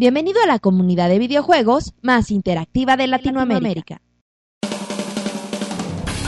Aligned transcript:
Bienvenido 0.00 0.40
a 0.40 0.46
la 0.46 0.60
comunidad 0.60 1.08
de 1.08 1.18
videojuegos 1.18 1.92
más 2.02 2.30
interactiva 2.30 2.96
de 2.96 3.08
Latinoamérica. 3.08 4.00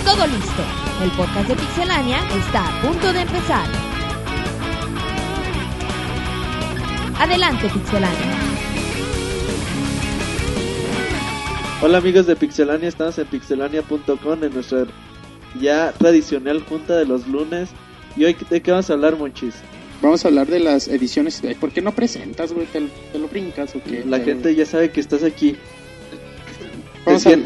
Todo 0.04 0.27
listo. 0.27 0.62
El 1.00 1.11
podcast 1.12 1.49
de 1.49 1.54
Pixelania 1.54 2.18
está 2.36 2.67
a 2.67 2.83
punto 2.83 3.12
de 3.12 3.20
empezar. 3.20 3.68
Adelante, 7.20 7.68
Pixelania. 7.68 8.38
Hola 11.80 11.98
amigos 11.98 12.27
de 12.27 12.34
Pixelania, 12.34 12.89
estamos 12.89 13.18
en 13.21 13.29
pixelania.com 13.29 14.43
en 14.43 14.52
nuestra 14.52 14.87
ya 15.61 15.93
tradicional 15.93 16.64
junta 16.68 16.96
de 16.96 17.07
los 17.07 17.25
lunes. 17.29 17.71
¿Y 18.16 18.25
hoy 18.25 18.37
de 18.50 18.61
qué 18.61 18.73
vamos 18.73 18.91
a 18.91 18.95
hablar, 18.95 19.16
Monchis? 19.16 19.62
Vamos 20.03 20.25
a 20.25 20.29
hablar 20.29 20.46
de 20.46 20.61
las 20.61 20.89
ediciones. 20.89 21.43
¿Por 21.61 21.71
qué 21.73 21.82
no 21.82 21.95
presentas, 21.95 22.53
güey? 22.53 22.67
¿Te, 22.67 22.80
te 23.12 23.19
lo 23.19 23.29
brincas 23.29 23.75
o 23.75 23.82
qué? 23.82 24.05
La 24.07 24.21
gente 24.21 24.55
ya 24.55 24.64
sabe 24.64 24.91
que 24.91 25.00
estás 25.00 25.23
aquí. 25.23 25.57
Vamos 27.04 27.26
a-. 27.26 27.36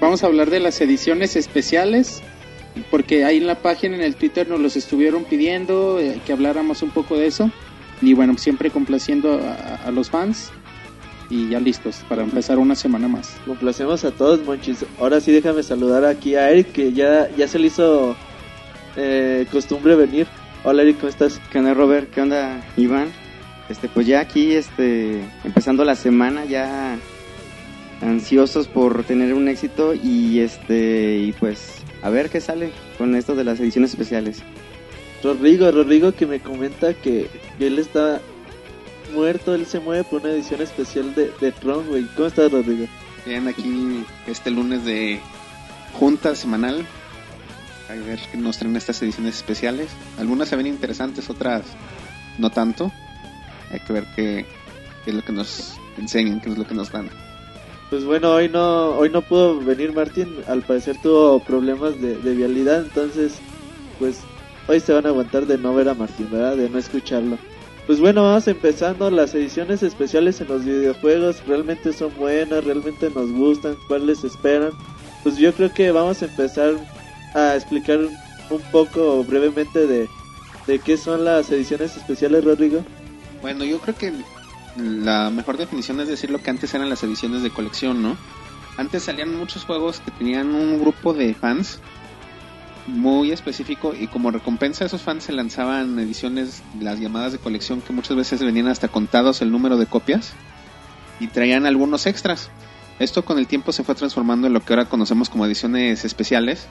Vamos 0.00 0.22
a 0.22 0.26
hablar 0.26 0.50
de 0.50 0.60
las 0.60 0.80
ediciones 0.80 1.36
especiales. 1.36 2.22
Porque 2.90 3.24
ahí 3.24 3.38
en 3.38 3.48
la 3.48 3.56
página, 3.56 3.96
en 3.96 4.02
el 4.02 4.14
Twitter, 4.14 4.48
nos 4.48 4.60
los 4.60 4.76
estuvieron 4.76 5.24
pidiendo 5.24 5.98
eh, 5.98 6.20
que 6.24 6.32
habláramos 6.32 6.82
un 6.82 6.90
poco 6.90 7.16
de 7.16 7.26
eso. 7.26 7.50
Y 8.00 8.14
bueno, 8.14 8.38
siempre 8.38 8.70
complaciendo 8.70 9.40
a, 9.40 9.74
a 9.86 9.90
los 9.90 10.10
fans. 10.10 10.52
Y 11.28 11.48
ya 11.48 11.60
listos 11.60 12.04
para 12.08 12.22
empezar 12.22 12.58
una 12.58 12.74
semana 12.74 13.08
más. 13.08 13.36
Complacemos 13.46 14.04
a 14.04 14.10
todos, 14.10 14.44
Monchis. 14.44 14.84
Ahora 14.98 15.20
sí 15.20 15.30
déjame 15.32 15.62
saludar 15.62 16.04
aquí 16.04 16.34
a 16.34 16.50
Eric, 16.50 16.72
que 16.72 16.92
ya, 16.92 17.28
ya 17.36 17.46
se 17.46 17.58
le 17.58 17.68
hizo 17.68 18.16
eh, 18.96 19.46
costumbre 19.52 19.94
venir. 19.94 20.26
Hola 20.62 20.82
Eric, 20.82 20.98
¿cómo 20.98 21.08
estás? 21.08 21.40
¿Qué 21.50 21.58
onda 21.58 21.72
Robert? 21.72 22.10
¿Qué 22.10 22.20
onda 22.20 22.62
Iván? 22.76 23.10
Este, 23.70 23.88
pues 23.88 24.06
ya 24.06 24.20
aquí, 24.20 24.52
este, 24.52 25.22
empezando 25.42 25.86
la 25.86 25.96
semana, 25.96 26.44
ya 26.44 26.98
ansiosos 28.02 28.68
por 28.68 29.04
tener 29.04 29.32
un 29.32 29.48
éxito 29.48 29.94
y 29.94 30.40
este, 30.40 31.16
y 31.16 31.32
pues 31.32 31.76
a 32.02 32.10
ver 32.10 32.28
qué 32.28 32.42
sale 32.42 32.72
con 32.98 33.16
esto 33.16 33.34
de 33.34 33.44
las 33.44 33.58
ediciones 33.58 33.92
especiales. 33.92 34.42
Rodrigo, 35.24 35.70
Rodrigo 35.70 36.12
que 36.12 36.26
me 36.26 36.40
comenta 36.40 36.92
que, 36.92 37.28
que 37.56 37.66
él 37.66 37.78
está 37.78 38.20
muerto, 39.14 39.54
él 39.54 39.64
se 39.64 39.80
mueve 39.80 40.04
por 40.04 40.20
una 40.20 40.32
edición 40.32 40.60
especial 40.60 41.14
de, 41.14 41.32
de 41.40 41.52
Tron, 41.52 41.86
güey. 41.86 42.04
¿Cómo 42.16 42.28
estás, 42.28 42.52
Rodrigo? 42.52 42.86
Bien, 43.24 43.48
aquí 43.48 44.04
este 44.26 44.50
lunes 44.50 44.84
de 44.84 45.20
junta 45.94 46.34
semanal. 46.34 46.84
A 47.90 47.94
ver 47.94 48.20
qué 48.30 48.38
nos 48.38 48.56
traen 48.56 48.76
estas 48.76 49.02
ediciones 49.02 49.36
especiales. 49.36 49.88
Algunas 50.18 50.48
se 50.48 50.54
ven 50.54 50.68
interesantes, 50.68 51.28
otras 51.28 51.62
no 52.38 52.50
tanto. 52.50 52.92
Hay 53.72 53.80
que 53.80 53.92
ver 53.92 54.06
qué, 54.14 54.46
qué 55.04 55.10
es 55.10 55.16
lo 55.16 55.22
que 55.22 55.32
nos 55.32 55.74
enseñan, 55.98 56.40
qué 56.40 56.50
es 56.50 56.58
lo 56.58 56.66
que 56.66 56.74
nos 56.74 56.92
dan. 56.92 57.08
Pues 57.90 58.04
bueno, 58.04 58.32
hoy 58.32 58.48
no, 58.48 58.90
hoy 58.90 59.10
no 59.10 59.22
pudo 59.22 59.58
venir 59.58 59.92
Martín, 59.92 60.36
al 60.46 60.62
parecer 60.62 60.98
tuvo 61.02 61.40
problemas 61.40 62.00
de, 62.00 62.16
de 62.16 62.34
vialidad, 62.34 62.82
entonces 62.82 63.32
pues 63.98 64.20
hoy 64.68 64.78
se 64.78 64.92
van 64.92 65.06
a 65.06 65.08
aguantar 65.08 65.46
de 65.46 65.58
no 65.58 65.74
ver 65.74 65.88
a 65.88 65.94
Martín, 65.94 66.28
¿verdad? 66.30 66.56
De 66.56 66.70
no 66.70 66.78
escucharlo. 66.78 67.38
Pues 67.88 67.98
bueno, 67.98 68.22
vamos 68.22 68.46
empezando, 68.46 69.10
las 69.10 69.34
ediciones 69.34 69.82
especiales 69.82 70.40
en 70.40 70.46
los 70.46 70.64
videojuegos 70.64 71.44
realmente 71.44 71.92
son 71.92 72.14
buenas, 72.16 72.62
realmente 72.62 73.10
nos 73.10 73.32
gustan, 73.32 73.74
¿cuáles 73.88 74.22
esperan? 74.22 74.70
Pues 75.24 75.36
yo 75.36 75.52
creo 75.52 75.74
que 75.74 75.90
vamos 75.90 76.22
a 76.22 76.26
empezar 76.26 76.74
a 77.34 77.54
explicar 77.54 77.98
un 78.50 78.60
poco 78.72 79.24
brevemente 79.24 79.86
de, 79.86 80.08
de 80.66 80.78
qué 80.78 80.96
son 80.96 81.24
las 81.24 81.50
ediciones 81.50 81.96
especiales, 81.96 82.44
Rodrigo. 82.44 82.84
Bueno, 83.42 83.64
yo 83.64 83.78
creo 83.78 83.94
que 83.96 84.12
la 84.76 85.30
mejor 85.30 85.56
definición 85.56 86.00
es 86.00 86.08
decir 86.08 86.30
lo 86.30 86.42
que 86.42 86.50
antes 86.50 86.72
eran 86.74 86.88
las 86.88 87.02
ediciones 87.02 87.42
de 87.42 87.50
colección, 87.50 88.02
¿no? 88.02 88.16
Antes 88.76 89.04
salían 89.04 89.36
muchos 89.36 89.64
juegos 89.64 90.00
que 90.00 90.10
tenían 90.10 90.54
un 90.54 90.80
grupo 90.80 91.12
de 91.12 91.34
fans 91.34 91.80
muy 92.86 93.30
específico 93.30 93.94
y 93.98 94.06
como 94.06 94.30
recompensa 94.30 94.84
a 94.84 94.86
esos 94.86 95.02
fans 95.02 95.24
se 95.24 95.32
lanzaban 95.32 95.98
ediciones, 95.98 96.62
las 96.80 96.98
llamadas 96.98 97.32
de 97.32 97.38
colección 97.38 97.80
que 97.80 97.92
muchas 97.92 98.16
veces 98.16 98.42
venían 98.42 98.68
hasta 98.68 98.88
contados 98.88 99.42
el 99.42 99.50
número 99.50 99.76
de 99.76 99.86
copias 99.86 100.32
y 101.18 101.28
traían 101.28 101.66
algunos 101.66 102.06
extras. 102.06 102.50
Esto 102.98 103.24
con 103.24 103.38
el 103.38 103.46
tiempo 103.46 103.72
se 103.72 103.84
fue 103.84 103.94
transformando 103.94 104.46
en 104.46 104.52
lo 104.52 104.60
que 104.60 104.72
ahora 104.72 104.88
conocemos 104.88 105.28
como 105.30 105.46
ediciones 105.46 106.04
especiales, 106.04 106.66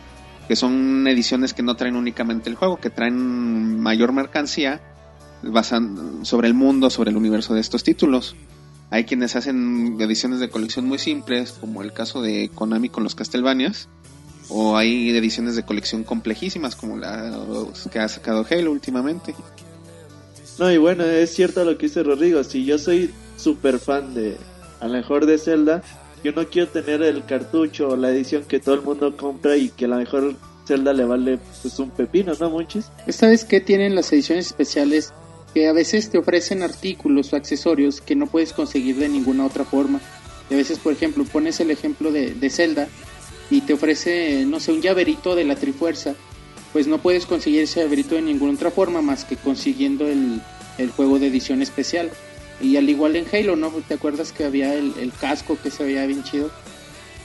que 0.49 0.55
son 0.55 1.07
ediciones 1.07 1.53
que 1.53 1.61
no 1.61 1.75
traen 1.75 1.95
únicamente 1.95 2.49
el 2.49 2.55
juego, 2.55 2.77
que 2.77 2.89
traen 2.89 3.79
mayor 3.79 4.13
mercancía 4.13 4.81
basan 5.43 6.25
sobre 6.25 6.47
el 6.47 6.55
mundo, 6.55 6.89
sobre 6.89 7.11
el 7.11 7.17
universo 7.17 7.53
de 7.53 7.61
estos 7.61 7.83
títulos. 7.83 8.35
Hay 8.89 9.05
quienes 9.05 9.35
hacen 9.35 10.01
ediciones 10.01 10.39
de 10.39 10.49
colección 10.49 10.87
muy 10.87 10.97
simples, 10.97 11.51
como 11.51 11.83
el 11.83 11.93
caso 11.93 12.23
de 12.23 12.49
Konami 12.49 12.89
con 12.89 13.03
los 13.03 13.13
Castlevanias, 13.13 13.89
o 14.49 14.75
hay 14.75 15.15
ediciones 15.15 15.55
de 15.55 15.61
colección 15.61 16.03
complejísimas, 16.03 16.75
como 16.75 16.97
las 16.97 17.87
que 17.91 17.99
ha 17.99 18.07
sacado 18.07 18.43
Halo 18.49 18.71
últimamente. 18.71 19.35
No, 20.57 20.71
y 20.71 20.79
bueno, 20.79 21.03
es 21.03 21.31
cierto 21.31 21.63
lo 21.63 21.77
que 21.77 21.85
dice 21.85 22.01
Rodrigo. 22.01 22.43
Si 22.43 22.65
yo 22.65 22.79
soy 22.79 23.13
súper 23.37 23.77
fan 23.77 24.15
de, 24.15 24.35
a 24.79 24.87
lo 24.87 24.93
mejor 24.93 25.27
de 25.27 25.37
Zelda, 25.37 25.83
yo 26.23 26.31
no 26.31 26.47
quiero 26.47 26.67
tener 26.67 27.01
el 27.01 27.25
cartucho 27.25 27.89
o 27.89 27.95
la 27.95 28.09
edición 28.09 28.43
que 28.43 28.59
todo 28.59 28.75
el 28.75 28.81
mundo 28.81 29.15
compra 29.15 29.57
y 29.57 29.69
que 29.69 29.85
a 29.85 29.87
lo 29.89 29.97
mejor 29.97 30.35
Zelda 30.67 30.93
le 30.93 31.05
vale 31.05 31.39
pues 31.61 31.79
un 31.79 31.89
pepino, 31.89 32.33
¿no, 32.39 32.49
Monchis? 32.49 32.91
Vez 33.05 33.45
que 33.45 33.61
tienen 33.61 33.95
las 33.95 34.11
ediciones 34.13 34.47
especiales 34.47 35.13
que 35.53 35.67
a 35.67 35.73
veces 35.73 36.09
te 36.09 36.17
ofrecen 36.17 36.61
artículos 36.61 37.33
o 37.33 37.35
accesorios 37.35 38.01
que 38.01 38.15
no 38.15 38.27
puedes 38.27 38.53
conseguir 38.53 38.97
de 38.97 39.09
ninguna 39.09 39.45
otra 39.45 39.65
forma. 39.65 39.99
Y 40.49 40.53
a 40.53 40.57
veces, 40.57 40.77
por 40.79 40.93
ejemplo, 40.93 41.23
pones 41.25 41.59
el 41.59 41.71
ejemplo 41.71 42.11
de, 42.11 42.33
de 42.33 42.49
Zelda 42.49 42.87
y 43.49 43.61
te 43.61 43.73
ofrece, 43.73 44.45
no 44.45 44.59
sé, 44.59 44.71
un 44.71 44.81
llaverito 44.81 45.35
de 45.35 45.45
la 45.45 45.55
Trifuerza. 45.55 46.13
Pues 46.71 46.85
no 46.85 46.99
puedes 46.99 47.25
conseguir 47.25 47.63
ese 47.63 47.81
llaverito 47.81 48.15
de 48.15 48.21
ninguna 48.21 48.53
otra 48.53 48.69
forma 48.69 49.01
más 49.01 49.25
que 49.25 49.37
consiguiendo 49.37 50.07
el, 50.07 50.39
el 50.77 50.91
juego 50.91 51.17
de 51.17 51.27
edición 51.27 51.61
especial. 51.61 52.11
Y 52.61 52.75
al 52.77 52.89
igual 52.89 53.15
en 53.15 53.25
Halo, 53.31 53.55
¿no? 53.55 53.69
¿Te 53.87 53.93
acuerdas 53.93 54.31
que 54.31 54.43
había 54.43 54.73
el, 54.73 55.11
casco 55.19 55.57
que 55.61 55.71
se 55.71 55.83
veía 55.83 56.05
bien 56.05 56.23
chido? 56.23 56.49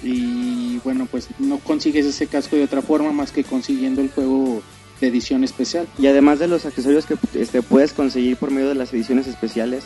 Y 0.03 0.79
bueno, 0.85 1.09
pues 1.11 1.29
no 1.39 1.59
consigues 1.59 2.07
ese 2.07 2.27
casco 2.27 2.57
de 2.57 2.65
otra 2.65 2.83
forma 2.83 3.13
más 3.13 3.33
que 3.33 3.43
consiguiendo 3.45 4.01
el 4.01 4.11
juego 4.11 4.63
de 5.01 5.09
edición 5.09 5.43
especial. 5.45 5.87
Y 5.99 6.07
además 6.07 6.39
de 6.39 6.49
los 6.49 6.67
accesorios 6.67 7.07
que 7.07 7.17
este, 7.35 7.63
puedes 7.63 7.93
conseguir 7.93 8.37
por 8.37 8.51
medio 8.51 8.69
de 8.69 8.75
las 8.75 8.93
ediciones 8.93 9.27
especiales, 9.27 9.85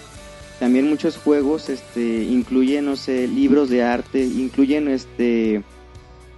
también 0.59 0.89
muchos 0.89 1.17
juegos 1.17 1.69
este, 1.69 2.25
incluyen, 2.25 2.85
no 2.85 2.97
sé, 2.97 3.29
libros 3.29 3.71
de 3.71 3.85
arte, 3.85 4.25
incluyen 4.25 4.89
este 4.89 5.63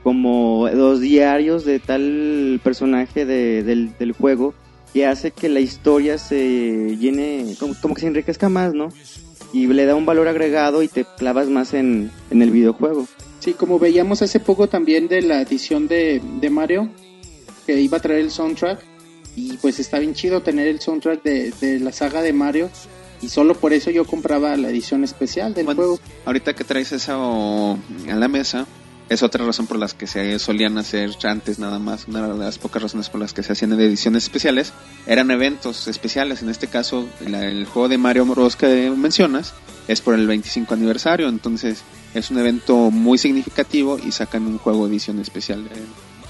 como 0.02 0.68
los 0.72 1.00
diarios 1.00 1.64
de 1.66 1.78
tal 1.78 2.58
personaje 2.64 3.26
de- 3.26 3.62
del, 3.62 3.96
del 3.98 4.12
juego 4.12 4.54
que 4.92 5.06
hace 5.06 5.30
que 5.30 5.48
la 5.48 5.60
historia 5.60 6.18
se 6.18 6.96
llene, 6.96 7.54
como, 7.58 7.74
como 7.80 7.94
que 7.94 8.00
se 8.00 8.06
enriquezca 8.08 8.48
más, 8.48 8.74
¿no? 8.74 8.88
Y 9.52 9.66
le 9.66 9.84
da 9.86 9.94
un 9.94 10.06
valor 10.06 10.28
agregado 10.28 10.82
y 10.82 10.88
te 10.88 11.04
clavas 11.16 11.48
más 11.48 11.74
en, 11.74 12.10
en 12.30 12.42
el 12.42 12.50
videojuego. 12.50 13.06
Sí, 13.40 13.52
como 13.52 13.78
veíamos 13.78 14.22
hace 14.22 14.38
poco 14.38 14.68
también 14.68 15.08
de 15.08 15.22
la 15.22 15.40
edición 15.40 15.88
de, 15.88 16.20
de 16.40 16.50
Mario, 16.50 16.90
que 17.66 17.80
iba 17.80 17.98
a 17.98 18.00
traer 18.00 18.20
el 18.20 18.30
soundtrack, 18.30 18.84
y 19.36 19.56
pues 19.58 19.78
está 19.80 19.98
bien 19.98 20.14
chido 20.14 20.42
tener 20.42 20.66
el 20.68 20.80
soundtrack 20.80 21.22
de, 21.22 21.52
de 21.60 21.80
la 21.80 21.92
saga 21.92 22.22
de 22.22 22.32
Mario, 22.32 22.68
y 23.22 23.28
solo 23.28 23.54
por 23.54 23.72
eso 23.72 23.90
yo 23.90 24.04
compraba 24.04 24.56
la 24.56 24.70
edición 24.70 25.04
especial 25.04 25.54
del 25.54 25.66
Bueno, 25.66 25.80
juego. 25.80 26.00
Ahorita 26.24 26.54
que 26.54 26.64
traes 26.64 26.92
eso 26.92 27.78
a 28.08 28.14
la 28.14 28.28
mesa, 28.28 28.66
es 29.10 29.24
otra 29.24 29.44
razón 29.44 29.66
por 29.66 29.76
las 29.76 29.92
que 29.92 30.06
se 30.06 30.38
solían 30.38 30.78
hacer 30.78 31.10
antes 31.24 31.58
nada 31.58 31.80
más, 31.80 32.06
una 32.06 32.28
de 32.28 32.38
las 32.38 32.58
pocas 32.58 32.80
razones 32.80 33.10
por 33.10 33.20
las 33.20 33.34
que 33.34 33.42
se 33.42 33.52
hacían 33.52 33.72
ediciones 33.72 34.22
especiales, 34.22 34.72
eran 35.04 35.32
eventos 35.32 35.88
especiales, 35.88 36.42
en 36.42 36.48
este 36.48 36.68
caso 36.68 37.08
el 37.20 37.66
juego 37.66 37.88
de 37.88 37.98
Mario 37.98 38.24
Bros 38.24 38.54
que 38.54 38.88
mencionas 38.96 39.52
es 39.88 40.00
por 40.00 40.14
el 40.14 40.28
25 40.28 40.74
aniversario, 40.74 41.28
entonces 41.28 41.82
es 42.14 42.30
un 42.30 42.38
evento 42.38 42.92
muy 42.92 43.18
significativo 43.18 43.98
y 43.98 44.12
sacan 44.12 44.46
un 44.46 44.58
juego 44.58 44.86
edición 44.86 45.18
especial 45.18 45.68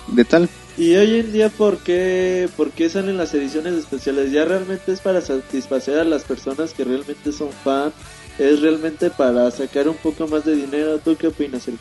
de, 0.08 0.24
tal. 0.24 0.48
Y 0.78 0.94
hoy 0.94 1.20
en 1.20 1.32
día, 1.34 1.50
¿por 1.50 1.78
qué, 1.78 2.48
¿por 2.56 2.70
qué 2.70 2.88
salen 2.88 3.18
las 3.18 3.34
ediciones 3.34 3.74
especiales? 3.74 4.32
¿Ya 4.32 4.46
realmente 4.46 4.92
es 4.92 5.00
para 5.00 5.20
satisfacer 5.20 5.98
a 5.98 6.04
las 6.04 6.22
personas 6.22 6.72
que 6.72 6.84
realmente 6.84 7.30
son 7.30 7.50
fan? 7.62 7.92
¿Es 8.38 8.62
realmente 8.62 9.10
para 9.10 9.50
sacar 9.50 9.86
un 9.86 9.96
poco 9.96 10.26
más 10.26 10.46
de 10.46 10.56
dinero? 10.56 10.98
¿Tú 10.98 11.14
qué 11.16 11.26
opinas, 11.26 11.68
Eric? 11.68 11.80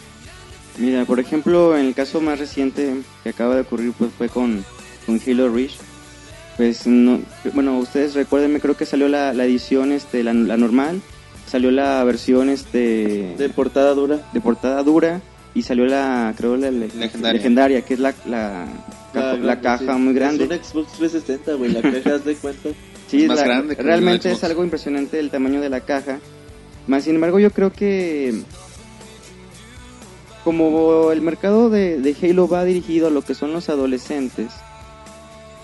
Mira, 0.79 1.05
por 1.05 1.19
ejemplo, 1.19 1.77
en 1.77 1.85
el 1.87 1.93
caso 1.93 2.21
más 2.21 2.39
reciente 2.39 2.93
que 3.23 3.29
acaba 3.29 3.55
de 3.55 3.61
ocurrir, 3.61 3.91
pues 3.97 4.11
fue 4.17 4.29
con, 4.29 4.63
con 5.05 5.19
Halo 5.25 5.49
Reach. 5.53 5.73
Pues, 6.57 6.87
no, 6.87 7.19
bueno, 7.53 7.77
ustedes 7.79 8.15
recuérdenme, 8.15 8.59
creo 8.59 8.75
que 8.75 8.85
salió 8.85 9.07
la, 9.07 9.33
la 9.33 9.45
edición, 9.45 9.91
este, 9.91 10.23
la, 10.23 10.33
la 10.33 10.57
normal, 10.57 11.01
salió 11.47 11.71
la 11.71 12.03
versión, 12.03 12.49
este, 12.49 13.35
De 13.37 13.49
portada 13.49 13.93
dura. 13.93 14.21
de 14.33 14.41
portada 14.41 14.83
dura 14.83 15.21
y 15.53 15.63
salió 15.63 15.85
la, 15.85 16.33
creo, 16.37 16.57
la, 16.57 16.69
la- 16.71 16.87
Legendaria. 17.33 17.81
que 17.83 17.93
es 17.95 17.99
la, 17.99 18.13
la, 18.25 18.65
caja, 19.13 19.25
grande, 19.35 19.47
la 19.47 19.61
caja 19.61 19.93
sí. 19.95 19.99
muy 19.99 20.13
grande. 20.13 20.43
Es 20.45 20.49
un 20.51 20.83
Xbox 20.85 20.97
360, 20.97 21.53
güey. 21.53 21.71
La 21.71 21.81
caja, 21.81 22.17
de 22.25 22.35
cuenta. 22.35 22.69
Sí, 23.07 23.23
Es 23.23 23.27
más 23.27 23.37
la- 23.39 23.43
grande 23.45 23.75
que 23.75 23.81
realmente 23.83 24.31
es 24.31 24.43
algo 24.43 24.63
impresionante 24.63 25.19
el 25.19 25.29
tamaño 25.29 25.59
de 25.61 25.69
la 25.69 25.79
caja. 25.81 26.19
Más 26.87 27.03
sin 27.05 27.15
embargo, 27.15 27.39
yo 27.39 27.51
creo 27.51 27.71
que 27.71 28.41
como 30.49 31.11
el 31.11 31.21
mercado 31.21 31.69
de, 31.69 32.15
Halo 32.23 32.47
va 32.47 32.65
dirigido 32.65 33.05
a 33.05 33.11
lo 33.11 33.21
que 33.21 33.35
son 33.35 33.53
los 33.53 33.69
adolescentes, 33.69 34.47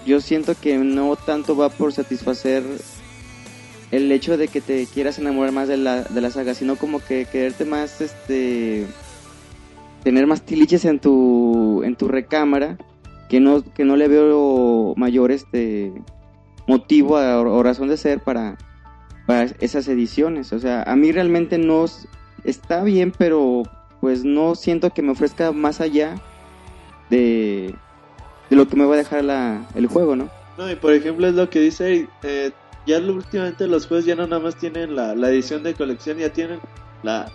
yo 0.05 0.21
siento 0.21 0.53
que 0.53 0.77
no 0.77 1.15
tanto 1.15 1.57
va 1.57 1.69
por 1.69 1.91
satisfacer 1.91 2.61
el 3.89 4.11
hecho 4.11 4.37
de 4.37 4.47
que 4.47 4.61
te 4.61 4.85
quieras 4.85 5.17
enamorar 5.17 5.53
más 5.53 5.67
de 5.67 5.77
la, 5.77 6.03
de 6.03 6.21
la 6.21 6.29
saga, 6.29 6.53
sino 6.53 6.75
como 6.75 6.99
que 6.99 7.25
quererte 7.25 7.65
más, 7.65 7.99
este, 7.99 8.85
tener 10.03 10.27
más 10.27 10.43
tiliches 10.43 10.85
en 10.85 10.99
tu, 10.99 11.81
en 11.83 11.95
tu 11.95 12.07
recámara, 12.07 12.77
que 13.27 13.39
no, 13.39 13.63
que 13.63 13.85
no 13.85 13.95
le 13.95 14.07
veo 14.07 14.93
mayor, 14.97 15.31
este, 15.31 15.93
motivo 16.67 17.15
o 17.15 17.63
razón 17.63 17.87
de 17.87 17.97
ser 17.97 18.19
para, 18.19 18.55
para 19.25 19.45
esas 19.61 19.87
ediciones. 19.87 20.53
O 20.53 20.59
sea, 20.59 20.83
a 20.83 20.95
mí 20.95 21.11
realmente 21.11 21.57
no 21.57 21.85
está 22.43 22.83
bien, 22.83 23.11
pero 23.17 23.63
pues 24.01 24.24
no 24.24 24.56
siento 24.56 24.92
que 24.92 25.01
me 25.01 25.12
ofrezca 25.12 25.51
más 25.51 25.81
allá 25.81 26.15
de, 27.09 27.75
de 28.50 28.56
lo 28.56 28.68
que 28.68 28.75
me 28.75 28.86
va 28.86 28.95
a 28.95 28.97
dejar 28.97 29.24
la, 29.24 29.68
el 29.75 29.88
juego, 29.88 30.15
¿no? 30.15 30.30
No, 30.57 30.71
y 30.71 30.75
por 30.75 30.94
ejemplo 30.94 31.27
es 31.27 31.33
lo 31.36 31.50
que 31.50 31.59
dice, 31.59 32.07
eh, 32.24 32.51
ya 32.86 33.00
últimamente 33.00 33.68
los 33.68 33.88
juegos 33.88 34.06
ya 34.06 34.15
no 34.15 34.27
nada 34.27 34.42
más 34.42 34.56
tienen 34.56 34.95
la, 34.95 35.15
la 35.15 35.30
edición 35.30 35.63
de 35.63 35.74
colección, 35.74 36.18
ya 36.18 36.31
tienen 36.31 36.59
la, 37.03 37.31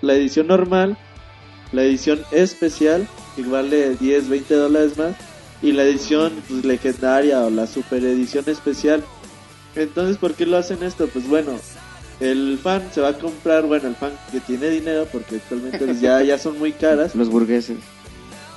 la 0.00 0.14
edición 0.14 0.46
normal, 0.46 0.96
la 1.72 1.82
edición 1.82 2.22
especial, 2.30 3.06
que 3.36 3.42
vale 3.42 3.96
10, 3.96 4.28
20 4.28 4.54
dólares 4.54 4.96
más, 4.96 5.16
y 5.62 5.72
la 5.72 5.84
edición 5.84 6.32
pues, 6.48 6.64
legendaria 6.64 7.40
o 7.42 7.50
la 7.50 7.66
super 7.66 8.04
edición 8.04 8.44
especial. 8.46 9.04
Entonces, 9.74 10.18
¿por 10.18 10.34
qué 10.34 10.44
lo 10.44 10.56
hacen 10.56 10.82
esto? 10.82 11.06
Pues 11.08 11.28
bueno, 11.28 11.52
el 12.22 12.56
fan 12.62 12.88
se 12.92 13.00
va 13.00 13.08
a 13.08 13.18
comprar, 13.18 13.64
bueno, 13.64 13.88
el 13.88 13.96
fan 13.96 14.12
que 14.30 14.38
tiene 14.38 14.68
dinero, 14.70 15.08
porque 15.10 15.36
actualmente 15.36 15.94
ya, 16.00 16.22
ya 16.22 16.38
son 16.38 16.56
muy 16.56 16.72
caras. 16.72 17.16
Los 17.16 17.28
burgueses. 17.28 17.78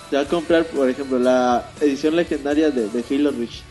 Se 0.10 0.16
va 0.16 0.22
a 0.22 0.28
comprar, 0.28 0.66
por 0.66 0.88
ejemplo, 0.88 1.18
la 1.18 1.68
edición 1.82 2.16
legendaria 2.16 2.70
de, 2.70 2.88
de 2.90 3.04
Halo 3.10 3.32
Reach. 3.32 3.64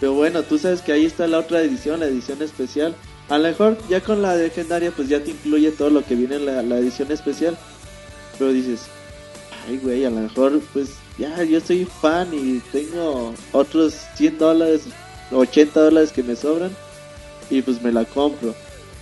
Pero 0.00 0.14
bueno, 0.14 0.42
tú 0.42 0.58
sabes 0.58 0.80
que 0.80 0.92
ahí 0.92 1.04
está 1.04 1.26
la 1.26 1.38
otra 1.40 1.60
edición, 1.60 2.00
la 2.00 2.06
edición 2.06 2.40
especial. 2.42 2.94
A 3.28 3.36
lo 3.36 3.44
mejor 3.44 3.76
ya 3.88 4.00
con 4.00 4.22
la 4.22 4.34
legendaria 4.34 4.90
pues 4.90 5.08
ya 5.08 5.22
te 5.22 5.30
incluye 5.30 5.70
todo 5.70 5.90
lo 5.90 6.04
que 6.04 6.16
viene 6.16 6.36
en 6.36 6.46
la, 6.46 6.62
la 6.62 6.78
edición 6.78 7.12
especial. 7.12 7.56
Pero 8.38 8.52
dices, 8.52 8.86
ay 9.68 9.78
güey, 9.78 10.04
a 10.06 10.10
lo 10.10 10.20
mejor 10.20 10.60
pues 10.72 10.94
ya 11.18 11.44
yo 11.44 11.60
soy 11.60 11.84
fan 11.84 12.28
y 12.32 12.60
tengo 12.72 13.34
otros 13.52 13.94
100 14.16 14.38
dólares, 14.38 14.82
80 15.30 15.78
dólares 15.78 16.12
que 16.12 16.22
me 16.22 16.34
sobran 16.34 16.74
y 17.50 17.60
pues 17.60 17.80
me 17.82 17.92
la 17.92 18.04
compro. 18.06 18.54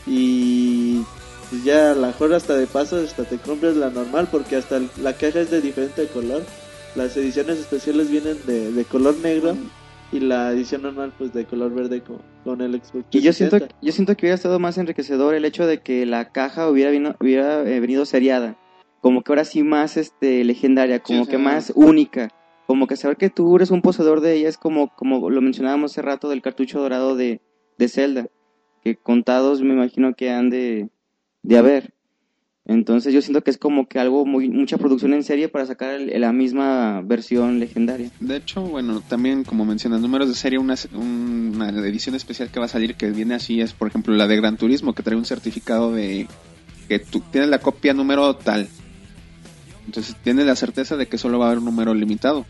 Y 0.06 1.02
pues 1.48 1.64
ya 1.64 1.92
a 1.92 1.94
lo 1.94 2.06
mejor 2.06 2.32
hasta 2.34 2.54
de 2.56 2.66
paso 2.66 2.96
hasta 2.96 3.24
te 3.24 3.38
compras 3.38 3.76
la 3.76 3.90
normal 3.90 4.28
porque 4.30 4.56
hasta 4.56 4.80
la 5.00 5.12
caja 5.14 5.40
es 5.40 5.50
de 5.50 5.60
diferente 5.60 6.06
color. 6.06 6.42
Las 6.94 7.16
ediciones 7.16 7.58
especiales 7.58 8.10
vienen 8.10 8.38
de, 8.46 8.72
de 8.72 8.84
color 8.84 9.16
negro 9.18 9.56
y 10.12 10.20
la 10.20 10.52
edición 10.52 10.82
normal 10.82 11.12
pues 11.16 11.32
de 11.32 11.44
color 11.44 11.72
verde 11.72 12.02
con, 12.02 12.18
con 12.44 12.60
el 12.60 12.72
Xbox. 12.82 13.06
Y 13.12 13.20
yo 13.20 13.32
siento, 13.32 13.58
yo 13.80 13.92
siento 13.92 14.16
que 14.16 14.26
hubiera 14.26 14.34
estado 14.34 14.58
más 14.58 14.78
enriquecedor 14.78 15.34
el 15.34 15.44
hecho 15.44 15.66
de 15.66 15.80
que 15.82 16.04
la 16.06 16.32
caja 16.32 16.68
hubiera, 16.68 16.90
vino, 16.90 17.14
hubiera 17.20 17.62
eh, 17.62 17.78
venido 17.80 18.04
seriada 18.06 18.56
como 19.00 19.22
que 19.22 19.32
ahora 19.32 19.44
sí 19.44 19.62
más 19.62 19.96
este 19.96 20.44
legendaria, 20.44 21.00
como 21.00 21.26
que 21.26 21.38
más 21.38 21.72
única, 21.74 22.28
como 22.66 22.86
que 22.86 22.96
saber 22.96 23.16
que 23.16 23.30
tú 23.30 23.56
eres 23.56 23.70
un 23.70 23.82
poseedor 23.82 24.20
de 24.20 24.34
ella 24.34 24.48
es 24.48 24.58
como, 24.58 24.94
como 24.94 25.30
lo 25.30 25.40
mencionábamos 25.40 25.92
hace 25.92 26.02
rato 26.02 26.28
del 26.28 26.42
cartucho 26.42 26.80
dorado 26.80 27.16
de, 27.16 27.40
de 27.78 27.88
Zelda, 27.88 28.26
que 28.82 28.96
contados 28.96 29.62
me 29.62 29.74
imagino 29.74 30.14
que 30.14 30.30
han 30.30 30.50
de, 30.50 30.88
de 31.42 31.58
haber. 31.58 31.92
Entonces 32.66 33.12
yo 33.12 33.20
siento 33.20 33.42
que 33.42 33.50
es 33.50 33.58
como 33.58 33.88
que 33.88 33.98
algo 33.98 34.24
muy 34.24 34.48
mucha 34.48 34.78
producción 34.78 35.12
en 35.14 35.24
serie 35.24 35.48
para 35.48 35.66
sacar 35.66 35.98
la 36.00 36.32
misma 36.32 37.00
versión 37.02 37.58
legendaria. 37.58 38.10
De 38.20 38.36
hecho, 38.36 38.62
bueno, 38.62 39.02
también 39.08 39.42
como 39.42 39.64
mencionas, 39.64 40.00
números 40.00 40.28
de 40.28 40.34
serie, 40.34 40.58
una, 40.58 40.74
una 40.94 41.70
edición 41.70 42.14
especial 42.14 42.50
que 42.50 42.60
va 42.60 42.66
a 42.66 42.68
salir 42.68 42.94
que 42.94 43.10
viene 43.10 43.34
así 43.34 43.60
es, 43.60 43.72
por 43.72 43.88
ejemplo, 43.88 44.14
la 44.14 44.28
de 44.28 44.36
Gran 44.36 44.56
Turismo, 44.56 44.94
que 44.94 45.02
trae 45.02 45.16
un 45.16 45.24
certificado 45.24 45.92
de 45.92 46.28
que 46.88 46.98
tú 46.98 47.20
tienes 47.32 47.50
la 47.50 47.58
copia 47.58 47.94
número 47.94 48.36
tal 48.36 48.68
entonces 49.90 50.14
tiene 50.22 50.44
la 50.44 50.54
certeza 50.54 50.96
de 50.96 51.06
que 51.06 51.18
solo 51.18 51.40
va 51.40 51.46
a 51.46 51.48
haber 51.48 51.58
un 51.58 51.64
número 51.64 51.94
limitado. 51.94 52.46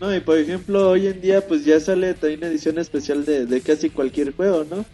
No, 0.00 0.14
y 0.14 0.20
por 0.20 0.38
ejemplo, 0.38 0.90
hoy 0.90 1.08
en 1.08 1.20
día 1.20 1.46
pues 1.46 1.64
ya 1.64 1.80
sale 1.80 2.14
también 2.14 2.40
una 2.40 2.48
edición 2.48 2.78
especial 2.78 3.24
de, 3.24 3.44
de 3.46 3.60
casi 3.60 3.90
cualquier 3.90 4.32
juego, 4.32 4.64
¿no? 4.64 4.84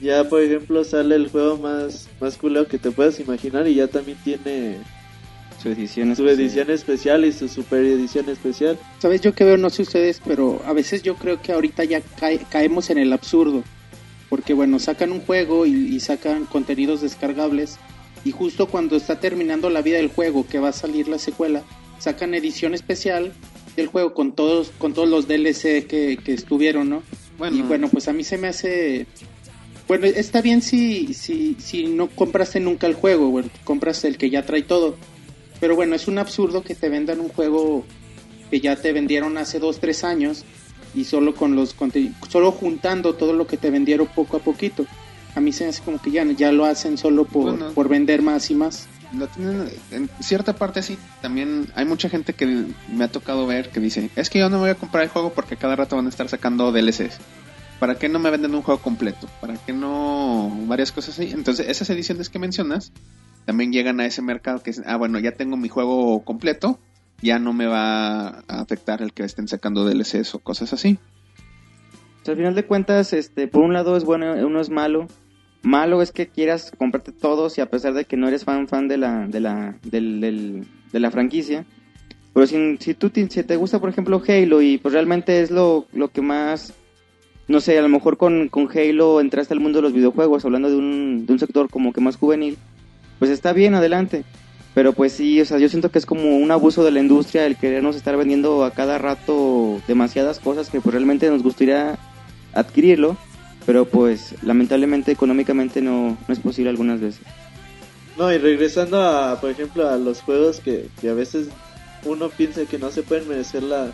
Ya 0.00 0.24
por 0.28 0.42
ejemplo 0.42 0.84
sale 0.84 1.14
el 1.14 1.28
juego 1.28 1.56
más, 1.56 2.08
más 2.20 2.36
culero 2.36 2.68
que 2.68 2.78
te 2.78 2.90
puedas 2.90 3.18
imaginar 3.18 3.66
y 3.66 3.74
ya 3.76 3.88
también 3.88 4.18
tiene 4.22 4.76
su 5.62 5.70
edición, 5.70 6.14
su 6.14 6.28
especial. 6.28 6.40
edición 6.40 6.70
especial 6.70 7.24
y 7.24 7.32
su 7.32 7.48
super 7.48 7.84
edición 7.84 8.28
especial. 8.28 8.78
Sabes, 8.98 9.22
yo 9.22 9.34
que 9.34 9.44
veo, 9.44 9.56
no 9.56 9.70
sé 9.70 9.82
ustedes, 9.82 10.20
pero 10.24 10.60
a 10.66 10.72
veces 10.72 11.02
yo 11.02 11.16
creo 11.16 11.40
que 11.40 11.52
ahorita 11.52 11.84
ya 11.84 12.02
caemos 12.50 12.90
en 12.90 12.98
el 12.98 13.12
absurdo. 13.12 13.64
Porque 14.28 14.54
bueno, 14.54 14.80
sacan 14.80 15.12
un 15.12 15.20
juego 15.20 15.66
y, 15.66 15.72
y 15.72 16.00
sacan 16.00 16.46
contenidos 16.46 17.00
descargables 17.00 17.78
y 18.26 18.32
justo 18.32 18.66
cuando 18.66 18.96
está 18.96 19.20
terminando 19.20 19.70
la 19.70 19.82
vida 19.82 19.98
del 19.98 20.08
juego, 20.08 20.48
que 20.48 20.58
va 20.58 20.70
a 20.70 20.72
salir 20.72 21.06
la 21.06 21.20
secuela, 21.20 21.62
sacan 22.00 22.34
edición 22.34 22.74
especial 22.74 23.32
del 23.76 23.86
juego 23.86 24.14
con 24.14 24.32
todos, 24.32 24.72
con 24.78 24.94
todos 24.94 25.08
los 25.08 25.28
DLC 25.28 25.86
que, 25.86 26.18
estuvieron, 26.26 26.90
¿no? 26.90 27.04
Bueno. 27.38 27.56
Y 27.56 27.62
bueno, 27.62 27.88
pues 27.88 28.08
a 28.08 28.12
mí 28.12 28.24
se 28.24 28.36
me 28.36 28.48
hace... 28.48 29.06
Bueno, 29.88 30.06
está 30.06 30.40
bien 30.42 30.62
si, 30.62 31.14
si, 31.14 31.56
si 31.58 31.86
no 31.86 32.08
compraste 32.08 32.60
nunca 32.60 32.86
el 32.86 32.94
juego, 32.94 33.30
bueno, 33.30 33.48
compras 33.64 34.04
el 34.04 34.18
que 34.18 34.30
ya 34.30 34.44
trae 34.44 34.62
todo. 34.62 34.96
Pero 35.60 35.76
bueno, 35.76 35.94
es 35.94 36.08
un 36.08 36.18
absurdo 36.18 36.62
que 36.62 36.74
te 36.74 36.88
vendan 36.88 37.20
un 37.20 37.28
juego 37.28 37.84
que 38.50 38.60
ya 38.60 38.76
te 38.76 38.92
vendieron 38.92 39.38
hace 39.38 39.58
dos, 39.58 39.80
tres 39.80 40.04
años 40.04 40.44
y 40.94 41.04
solo 41.04 41.34
con 41.34 41.56
los 41.56 41.74
solo 42.28 42.52
juntando 42.52 43.14
todo 43.14 43.32
lo 43.32 43.46
que 43.46 43.56
te 43.56 43.70
vendieron 43.70 44.06
poco 44.06 44.36
a 44.36 44.40
poquito 44.40 44.86
a 45.36 45.40
mí 45.40 45.52
se 45.52 45.64
me 45.64 45.70
hace 45.70 45.82
como 45.82 46.00
que 46.00 46.10
ya, 46.10 46.24
ya 46.24 46.50
lo 46.50 46.64
hacen 46.64 46.96
solo 46.96 47.26
por, 47.26 47.74
por 47.74 47.88
vender 47.88 48.22
más 48.22 48.50
y 48.50 48.54
más. 48.54 48.88
en 49.92 50.10
cierta 50.20 50.54
parte 50.54 50.82
sí, 50.82 50.98
también 51.20 51.68
hay 51.74 51.84
mucha 51.84 52.08
gente 52.08 52.32
que 52.32 52.64
me 52.90 53.04
ha 53.04 53.08
tocado 53.08 53.46
ver 53.46 53.68
que 53.68 53.78
dice, 53.78 54.10
es 54.16 54.30
que 54.30 54.38
yo 54.38 54.48
no 54.48 54.58
voy 54.58 54.70
a 54.70 54.74
comprar 54.74 55.04
el 55.04 55.10
juego 55.10 55.32
porque 55.32 55.56
cada 55.56 55.76
rato 55.76 55.94
van 55.94 56.06
a 56.06 56.08
estar 56.08 56.28
sacando 56.28 56.72
DLCs. 56.72 57.18
¿Para 57.80 57.96
qué 57.96 58.08
no 58.08 58.18
me 58.18 58.30
venden 58.30 58.54
un 58.54 58.62
juego 58.62 58.80
completo? 58.80 59.28
¿Para 59.40 59.56
qué 59.56 59.72
no 59.72 60.50
varias 60.66 60.92
cosas 60.92 61.18
así? 61.18 61.30
Entonces, 61.32 61.68
esas 61.68 61.90
ediciones 61.90 62.30
que 62.30 62.38
mencionas 62.38 62.92
también 63.44 63.72
llegan 63.72 64.00
a 64.00 64.06
ese 64.06 64.22
mercado 64.22 64.62
que 64.62 64.70
es, 64.70 64.82
ah, 64.86 64.96
bueno, 64.96 65.18
ya 65.18 65.32
tengo 65.32 65.56
mi 65.56 65.68
juego 65.68 66.24
completo, 66.24 66.78
ya 67.22 67.38
no 67.38 67.52
me 67.52 67.66
va 67.66 68.28
a 68.28 68.60
afectar 68.60 69.02
el 69.02 69.12
que 69.12 69.24
estén 69.24 69.46
sacando 69.48 69.84
DLCs 69.84 70.34
o 70.34 70.38
cosas 70.38 70.72
así. 70.72 70.98
al 72.26 72.36
final 72.36 72.54
de 72.54 72.64
cuentas, 72.64 73.12
este, 73.12 73.46
por 73.46 73.62
un 73.62 73.72
lado 73.72 73.96
es 73.96 74.04
bueno, 74.04 74.32
uno 74.44 74.60
es 74.60 74.70
malo, 74.70 75.06
Malo 75.66 76.00
es 76.00 76.12
que 76.12 76.28
quieras 76.28 76.70
comprarte 76.78 77.10
todos 77.10 77.58
y 77.58 77.60
a 77.60 77.68
pesar 77.68 77.92
de 77.92 78.04
que 78.04 78.16
no 78.16 78.28
eres 78.28 78.44
fan 78.44 78.68
fan 78.68 78.86
de 78.86 78.98
la, 78.98 79.26
de 79.26 79.40
la, 79.40 79.76
del, 79.82 80.64
de 80.92 81.00
la 81.00 81.10
franquicia. 81.10 81.66
Pero 82.32 82.46
si, 82.46 82.76
si 82.78 82.94
tú 82.94 83.10
si 83.12 83.42
te 83.42 83.56
gusta, 83.56 83.80
por 83.80 83.90
ejemplo, 83.90 84.22
Halo 84.28 84.62
y 84.62 84.78
pues 84.78 84.94
realmente 84.94 85.40
es 85.40 85.50
lo, 85.50 85.86
lo 85.92 86.08
que 86.08 86.22
más, 86.22 86.72
no 87.48 87.60
sé, 87.60 87.78
a 87.78 87.82
lo 87.82 87.88
mejor 87.88 88.16
con, 88.16 88.48
con 88.48 88.68
Halo 88.70 89.20
entraste 89.20 89.54
al 89.54 89.60
mundo 89.60 89.78
de 89.78 89.82
los 89.82 89.92
videojuegos, 89.92 90.44
hablando 90.44 90.68
de 90.68 90.76
un, 90.76 91.26
de 91.26 91.32
un 91.32 91.38
sector 91.38 91.68
como 91.70 91.92
que 91.92 92.00
más 92.00 92.16
juvenil, 92.16 92.56
pues 93.18 93.30
está 93.30 93.52
bien, 93.52 93.74
adelante. 93.74 94.24
Pero 94.74 94.92
pues 94.92 95.12
sí, 95.12 95.40
o 95.40 95.44
sea, 95.46 95.58
yo 95.58 95.68
siento 95.70 95.90
que 95.90 95.98
es 95.98 96.04
como 96.04 96.36
un 96.36 96.50
abuso 96.50 96.84
de 96.84 96.90
la 96.90 97.00
industria 97.00 97.46
el 97.46 97.56
querernos 97.56 97.96
estar 97.96 98.16
vendiendo 98.16 98.64
a 98.64 98.72
cada 98.72 98.98
rato 98.98 99.80
demasiadas 99.88 100.38
cosas 100.38 100.68
que 100.68 100.80
pues 100.80 100.92
realmente 100.92 101.30
nos 101.30 101.42
gustaría 101.42 101.98
adquirirlo 102.52 103.16
pero 103.66 103.84
pues 103.84 104.34
lamentablemente 104.42 105.10
económicamente 105.10 105.82
no, 105.82 106.16
no 106.26 106.32
es 106.32 106.38
posible 106.38 106.70
algunas 106.70 107.00
veces. 107.00 107.20
No, 108.16 108.32
y 108.32 108.38
regresando 108.38 109.02
a, 109.02 109.38
por 109.40 109.50
ejemplo, 109.50 109.86
a 109.88 109.96
los 109.96 110.22
juegos 110.22 110.60
que, 110.60 110.88
a 111.02 111.12
veces 111.12 111.48
uno 112.04 112.30
piensa 112.30 112.64
que 112.64 112.78
no 112.78 112.90
se 112.90 113.02
pueden 113.02 113.28
merecer 113.28 113.64
la, 113.64 113.90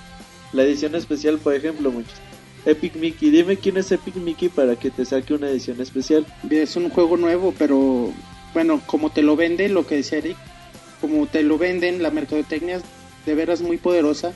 la 0.52 0.62
edición 0.62 0.94
especial, 0.94 1.38
por 1.38 1.54
ejemplo, 1.54 1.90
muchos. 1.90 2.14
Epic 2.64 2.94
Mickey, 2.96 3.30
dime 3.30 3.56
quién 3.56 3.76
es 3.76 3.90
Epic 3.90 4.16
Mickey 4.16 4.48
para 4.48 4.76
que 4.76 4.90
te 4.90 5.04
saque 5.04 5.34
una 5.34 5.48
edición 5.48 5.80
especial. 5.80 6.26
Es 6.48 6.76
un 6.76 6.90
juego 6.90 7.16
nuevo, 7.16 7.54
pero 7.58 8.12
bueno, 8.54 8.80
como 8.86 9.10
te 9.10 9.22
lo 9.22 9.36
venden, 9.36 9.74
lo 9.74 9.86
que 9.86 9.96
decía 9.96 10.18
Eric, 10.18 10.36
como 11.00 11.26
te 11.26 11.42
lo 11.42 11.58
venden, 11.58 12.02
la 12.02 12.10
mercadotecnia 12.10 12.76
es 12.76 12.82
de 13.26 13.34
veras 13.34 13.62
muy 13.62 13.78
poderosa 13.78 14.32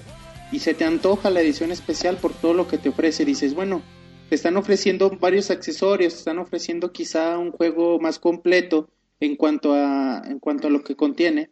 y 0.50 0.61
se 0.61 0.75
te 0.75 0.85
antoja 0.85 1.30
la 1.30 1.40
edición 1.40 1.71
especial 1.71 2.16
por 2.16 2.33
todo 2.33 2.54
lo 2.54 2.66
que 2.66 2.78
te 2.78 2.88
ofrece. 2.88 3.25
Dices, 3.25 3.54
bueno, 3.54 3.83
te 4.28 4.35
están 4.35 4.56
ofreciendo 4.56 5.11
varios 5.21 5.50
accesorios, 5.50 6.14
te 6.14 6.18
están 6.18 6.38
ofreciendo 6.38 6.92
quizá 6.92 7.38
un 7.38 7.52
juego 7.52 8.00
más 8.00 8.18
completo 8.18 8.88
en 9.21 9.37
cuanto 9.37 9.75
a, 9.75 10.23
en 10.26 10.40
cuanto 10.40 10.66
a 10.66 10.71
lo 10.71 10.83
que 10.83 10.97
contiene. 10.97 11.50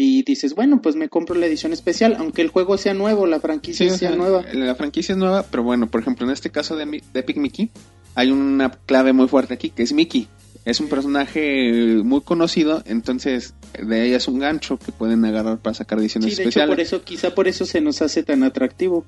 Y 0.00 0.22
dices, 0.22 0.54
bueno, 0.54 0.80
pues 0.80 0.94
me 0.94 1.08
compro 1.08 1.34
la 1.34 1.46
edición 1.46 1.72
especial, 1.72 2.14
aunque 2.20 2.40
el 2.40 2.50
juego 2.50 2.78
sea 2.78 2.94
nuevo, 2.94 3.26
la 3.26 3.40
franquicia 3.40 3.90
sea 3.90 4.14
nueva. 4.14 4.44
La 4.52 4.76
franquicia 4.76 5.12
es 5.14 5.18
nueva, 5.18 5.44
pero 5.50 5.64
bueno, 5.64 5.90
por 5.90 6.00
ejemplo, 6.00 6.24
en 6.24 6.30
este 6.32 6.50
caso 6.50 6.76
de, 6.76 6.86
de 6.86 7.02
Epic 7.20 7.36
Mickey, 7.36 7.70
hay 8.14 8.30
una 8.30 8.70
clave 8.70 9.12
muy 9.12 9.26
fuerte 9.26 9.54
aquí, 9.54 9.70
que 9.70 9.82
es 9.82 9.92
Mickey. 9.92 10.28
es 10.64 10.78
un 10.78 10.88
personaje 10.88 12.00
muy 12.04 12.20
conocido, 12.20 12.80
entonces 12.86 13.54
de 13.84 14.02
ahí 14.02 14.12
es 14.12 14.28
un 14.28 14.38
gancho 14.38 14.78
que 14.78 14.92
pueden 14.92 15.24
agarrar 15.24 15.58
para 15.58 15.74
sacar 15.74 15.98
ediciones 15.98 16.30
Sí, 16.30 16.36
de 16.36 16.42
hecho, 16.42 16.60
especiales. 16.60 16.76
por 16.76 16.80
eso, 16.80 17.02
quizá 17.02 17.34
por 17.34 17.48
eso 17.48 17.66
se 17.66 17.80
nos 17.80 18.00
hace 18.00 18.22
tan 18.22 18.44
atractivo. 18.44 19.04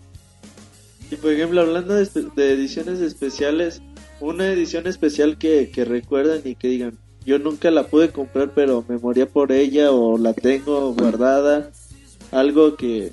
Y 1.09 1.15
por 1.15 1.33
ejemplo, 1.33 1.61
hablando 1.61 1.95
de 1.95 2.53
ediciones 2.53 2.99
especiales, 2.99 3.81
una 4.19 4.49
edición 4.49 4.89
especial 4.89 5.39
que, 5.39 5.71
que 5.73 5.85
recuerdan 5.85 6.41
y 6.45 6.57
que 6.57 6.67
digan, 6.67 6.99
yo 7.31 7.39
nunca 7.39 7.71
la 7.71 7.85
pude 7.87 8.11
comprar, 8.11 8.51
pero 8.55 8.85
me 8.89 8.99
moría 8.99 9.25
por 9.27 9.53
ella 9.53 9.93
o 9.93 10.19
la 10.19 10.33
tengo 10.35 10.93
guardada. 10.95 11.71
Algo 12.33 12.75
que... 12.75 13.13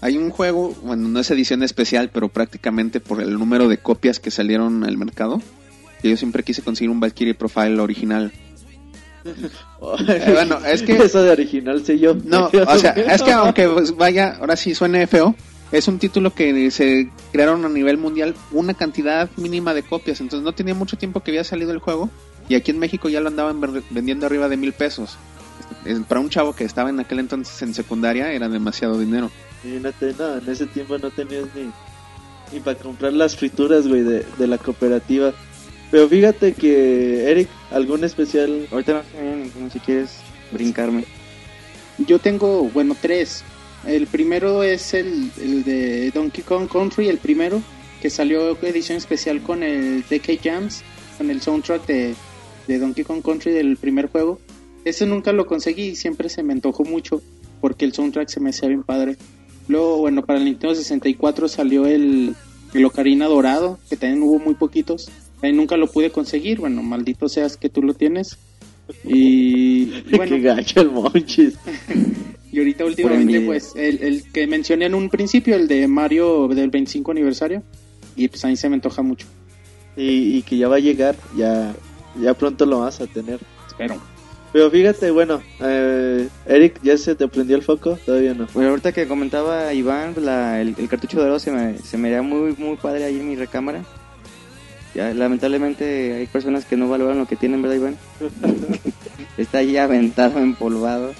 Hay 0.00 0.16
un 0.16 0.30
juego, 0.30 0.74
bueno, 0.82 1.08
no 1.08 1.20
es 1.20 1.30
edición 1.30 1.62
especial, 1.62 2.08
pero 2.12 2.28
prácticamente 2.30 3.00
por 3.00 3.20
el 3.20 3.34
número 3.38 3.68
de 3.68 3.76
copias 3.76 4.18
que 4.18 4.30
salieron 4.30 4.82
al 4.84 4.96
mercado. 4.96 5.42
Yo 6.02 6.16
siempre 6.16 6.42
quise 6.42 6.62
conseguir 6.62 6.88
un 6.90 7.00
Valkyrie 7.00 7.34
Profile 7.34 7.78
original. 7.80 8.32
Eh, 9.26 10.30
bueno, 10.32 10.58
es 10.64 10.82
que- 10.82 10.96
Eso 11.04 11.22
de 11.22 11.30
original 11.30 11.84
sé 11.84 11.98
yo. 11.98 12.14
No, 12.24 12.46
o 12.66 12.78
sea, 12.78 12.92
es 12.92 13.22
que 13.22 13.32
aunque 13.32 13.68
pues, 13.68 13.94
vaya, 13.94 14.36
ahora 14.40 14.56
sí 14.56 14.74
suene 14.74 15.06
feo, 15.06 15.34
es 15.70 15.86
un 15.88 15.98
título 15.98 16.34
que 16.34 16.70
se 16.70 17.10
crearon 17.32 17.64
a 17.64 17.68
nivel 17.68 17.98
mundial 17.98 18.34
una 18.52 18.72
cantidad 18.72 19.28
mínima 19.36 19.74
de 19.74 19.82
copias, 19.82 20.20
entonces 20.20 20.44
no 20.44 20.52
tenía 20.52 20.74
mucho 20.74 20.96
tiempo 20.96 21.20
que 21.20 21.30
había 21.30 21.44
salido 21.44 21.72
el 21.72 21.78
juego 21.78 22.08
y 22.48 22.54
aquí 22.54 22.70
en 22.70 22.78
México 22.78 23.08
ya 23.08 23.20
lo 23.20 23.28
andaban 23.28 23.60
vendiendo 23.90 24.26
arriba 24.26 24.48
de 24.48 24.56
mil 24.56 24.72
pesos. 24.72 25.16
Es- 25.84 26.00
Para 26.00 26.20
un 26.20 26.30
chavo 26.30 26.54
que 26.54 26.64
estaba 26.64 26.90
en 26.90 27.00
aquel 27.00 27.18
entonces 27.20 27.60
en 27.62 27.74
secundaria 27.74 28.32
era 28.32 28.48
demasiado 28.48 28.98
dinero. 28.98 29.30
Imagínate, 29.64 30.14
no, 30.18 30.36
en 30.38 30.48
ese 30.48 30.66
tiempo 30.66 30.98
no 30.98 31.10
tenías 31.10 31.46
ni, 31.54 31.70
ni 32.52 32.60
para 32.60 32.78
comprar 32.78 33.12
las 33.12 33.36
frituras, 33.36 33.86
güey, 33.88 34.02
de, 34.02 34.26
de 34.38 34.46
la 34.46 34.58
cooperativa. 34.58 35.32
Pero 35.90 36.08
fíjate 36.08 36.52
que, 36.54 37.30
Eric, 37.30 37.48
¿algún 37.70 38.02
especial? 38.04 38.66
Ahorita 38.72 38.92
no 38.94 39.02
sé 39.12 39.22
bien, 39.22 39.50
como 39.50 39.70
si 39.70 39.78
quieres 39.80 40.16
brincarme. 40.50 41.04
Yo 41.98 42.18
tengo, 42.18 42.64
bueno, 42.70 42.96
tres. 43.00 43.44
El 43.86 44.06
primero 44.06 44.62
es 44.62 44.92
el, 44.94 45.30
el 45.40 45.62
de 45.64 46.10
Donkey 46.10 46.42
Kong 46.42 46.68
Country, 46.68 47.08
el 47.08 47.18
primero, 47.18 47.62
que 48.02 48.10
salió 48.10 48.56
edición 48.62 48.98
especial 48.98 49.40
con 49.42 49.62
el 49.62 50.02
DK 50.10 50.40
Jams, 50.42 50.82
con 51.18 51.30
el 51.30 51.40
soundtrack 51.40 51.86
de, 51.86 52.14
de 52.66 52.78
Donkey 52.78 53.04
Kong 53.04 53.22
Country 53.22 53.52
del 53.52 53.76
primer 53.76 54.08
juego. 54.08 54.40
Ese 54.84 55.06
nunca 55.06 55.32
lo 55.32 55.46
conseguí 55.46 55.88
y 55.88 55.96
siempre 55.96 56.28
se 56.28 56.42
me 56.42 56.52
antojó 56.52 56.84
mucho 56.84 57.22
porque 57.60 57.84
el 57.84 57.92
soundtrack 57.92 58.28
se 58.28 58.40
me 58.40 58.50
hacía 58.50 58.68
bien 58.68 58.82
padre. 58.82 59.16
Luego, 59.68 59.98
bueno, 59.98 60.24
para 60.24 60.38
el 60.38 60.44
Nintendo 60.44 60.74
64 60.74 61.48
salió 61.48 61.86
el, 61.86 62.34
el 62.74 62.84
Ocarina 62.84 63.26
Dorado, 63.26 63.78
que 63.88 63.96
también 63.96 64.22
hubo 64.22 64.38
muy 64.38 64.54
poquitos. 64.54 65.10
También 65.40 65.56
nunca 65.56 65.76
lo 65.76 65.90
pude 65.90 66.10
conseguir, 66.10 66.60
bueno, 66.60 66.82
maldito 66.82 67.28
seas 67.28 67.56
que 67.56 67.70
tú 67.70 67.82
lo 67.82 67.94
tienes. 67.94 68.36
Y 69.04 69.86
bueno, 70.16 70.36
que 70.36 70.42
gacho 70.42 70.82
el 70.82 70.90
monchis. 70.90 71.54
y 72.52 72.58
ahorita 72.58 72.84
últimamente, 72.84 73.40
pues, 73.40 73.72
el, 73.76 74.02
el 74.02 74.30
que 74.30 74.46
mencioné 74.46 74.84
en 74.86 74.94
un 74.94 75.08
principio, 75.08 75.56
el 75.56 75.66
de 75.66 75.88
Mario 75.88 76.48
del 76.48 76.68
25 76.68 77.12
aniversario, 77.12 77.62
y 78.16 78.28
pues 78.28 78.44
a 78.44 78.48
mí 78.48 78.56
se 78.56 78.68
me 78.68 78.74
antoja 78.74 79.00
mucho. 79.00 79.26
Y, 79.96 80.36
y 80.36 80.42
que 80.42 80.58
ya 80.58 80.68
va 80.68 80.76
a 80.76 80.80
llegar, 80.80 81.16
ya, 81.36 81.74
ya 82.20 82.34
pronto 82.34 82.66
lo 82.66 82.80
vas 82.80 83.00
a 83.00 83.06
tener. 83.06 83.40
Espero. 83.66 83.96
Pero 84.52 84.70
fíjate, 84.70 85.10
bueno, 85.10 85.42
eh, 85.60 86.28
Eric, 86.46 86.78
¿ya 86.82 86.96
se 86.96 87.16
te 87.16 87.26
prendió 87.26 87.56
el 87.56 87.62
foco? 87.62 87.98
Todavía 88.06 88.34
no. 88.34 88.46
Bueno, 88.54 88.70
ahorita 88.70 88.92
que 88.92 89.08
comentaba 89.08 89.74
Iván, 89.74 90.14
la- 90.20 90.60
el, 90.60 90.76
el 90.78 90.88
cartucho 90.88 91.18
dorado 91.18 91.40
se 91.40 91.50
me, 91.50 91.78
se 91.78 91.98
me 91.98 92.10
da 92.10 92.22
muy, 92.22 92.54
muy 92.56 92.76
padre 92.76 93.04
ahí 93.04 93.18
en 93.18 93.28
mi 93.28 93.34
recámara. 93.36 93.82
Ya, 94.94 95.12
lamentablemente 95.12 96.14
hay 96.14 96.26
personas 96.28 96.64
que 96.66 96.76
no 96.76 96.88
valoran 96.88 97.18
lo 97.18 97.26
que 97.26 97.34
tienen, 97.34 97.62
¿verdad, 97.62 97.76
Iván? 97.78 97.96
Está 99.36 99.58
ahí 99.58 99.76
aventado, 99.76 100.38
empolvado. 100.38 101.12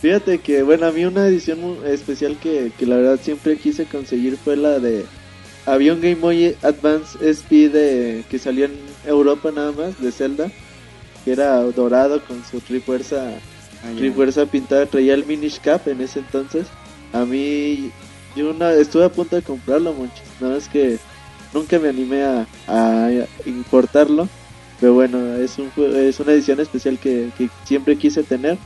Fíjate 0.00 0.38
que, 0.38 0.62
bueno, 0.62 0.86
a 0.86 0.92
mí 0.92 1.04
una 1.04 1.26
edición 1.26 1.60
muy 1.60 1.78
especial 1.90 2.36
que, 2.40 2.70
que 2.78 2.86
la 2.86 2.94
verdad 2.96 3.18
siempre 3.20 3.56
quise 3.56 3.86
conseguir 3.86 4.36
fue 4.36 4.56
la 4.56 4.78
de... 4.78 5.04
Había 5.68 5.92
un 5.92 6.00
Game 6.00 6.16
Boy 6.16 6.56
Advance 6.62 7.18
SP 7.20 7.68
de, 7.68 8.24
que 8.30 8.38
salió 8.38 8.64
en 8.64 8.72
Europa 9.06 9.50
nada 9.54 9.72
más, 9.72 10.00
de 10.00 10.10
Zelda, 10.12 10.50
que 11.24 11.32
era 11.32 11.60
dorado 11.62 12.22
con 12.24 12.42
su 12.44 12.60
trifuerza, 12.60 13.38
Ah, 13.82 13.92
trifuerza 13.96 14.46
pintada, 14.46 14.86
traía 14.86 15.14
el 15.14 15.24
Minish 15.24 15.60
Cap 15.60 15.86
en 15.86 16.00
ese 16.00 16.18
entonces. 16.18 16.66
A 17.12 17.24
mí, 17.24 17.90
yo 18.34 18.50
una, 18.50 18.72
estuve 18.72 19.04
a 19.04 19.08
punto 19.08 19.36
de 19.36 19.42
comprarlo, 19.42 19.92
monchis, 19.92 20.22
nada 20.40 20.54
más 20.54 20.68
que 20.68 20.98
nunca 21.54 21.78
me 21.78 21.88
animé 21.88 22.24
a, 22.24 22.46
a 22.66 23.10
importarlo. 23.46 24.28
Pero 24.80 24.94
bueno, 24.94 25.36
es, 25.36 25.58
un, 25.58 25.70
es 25.96 26.20
una 26.20 26.32
edición 26.32 26.60
especial 26.60 26.98
que, 26.98 27.30
que 27.36 27.48
siempre 27.64 27.96
quise 27.96 28.22
tener. 28.22 28.58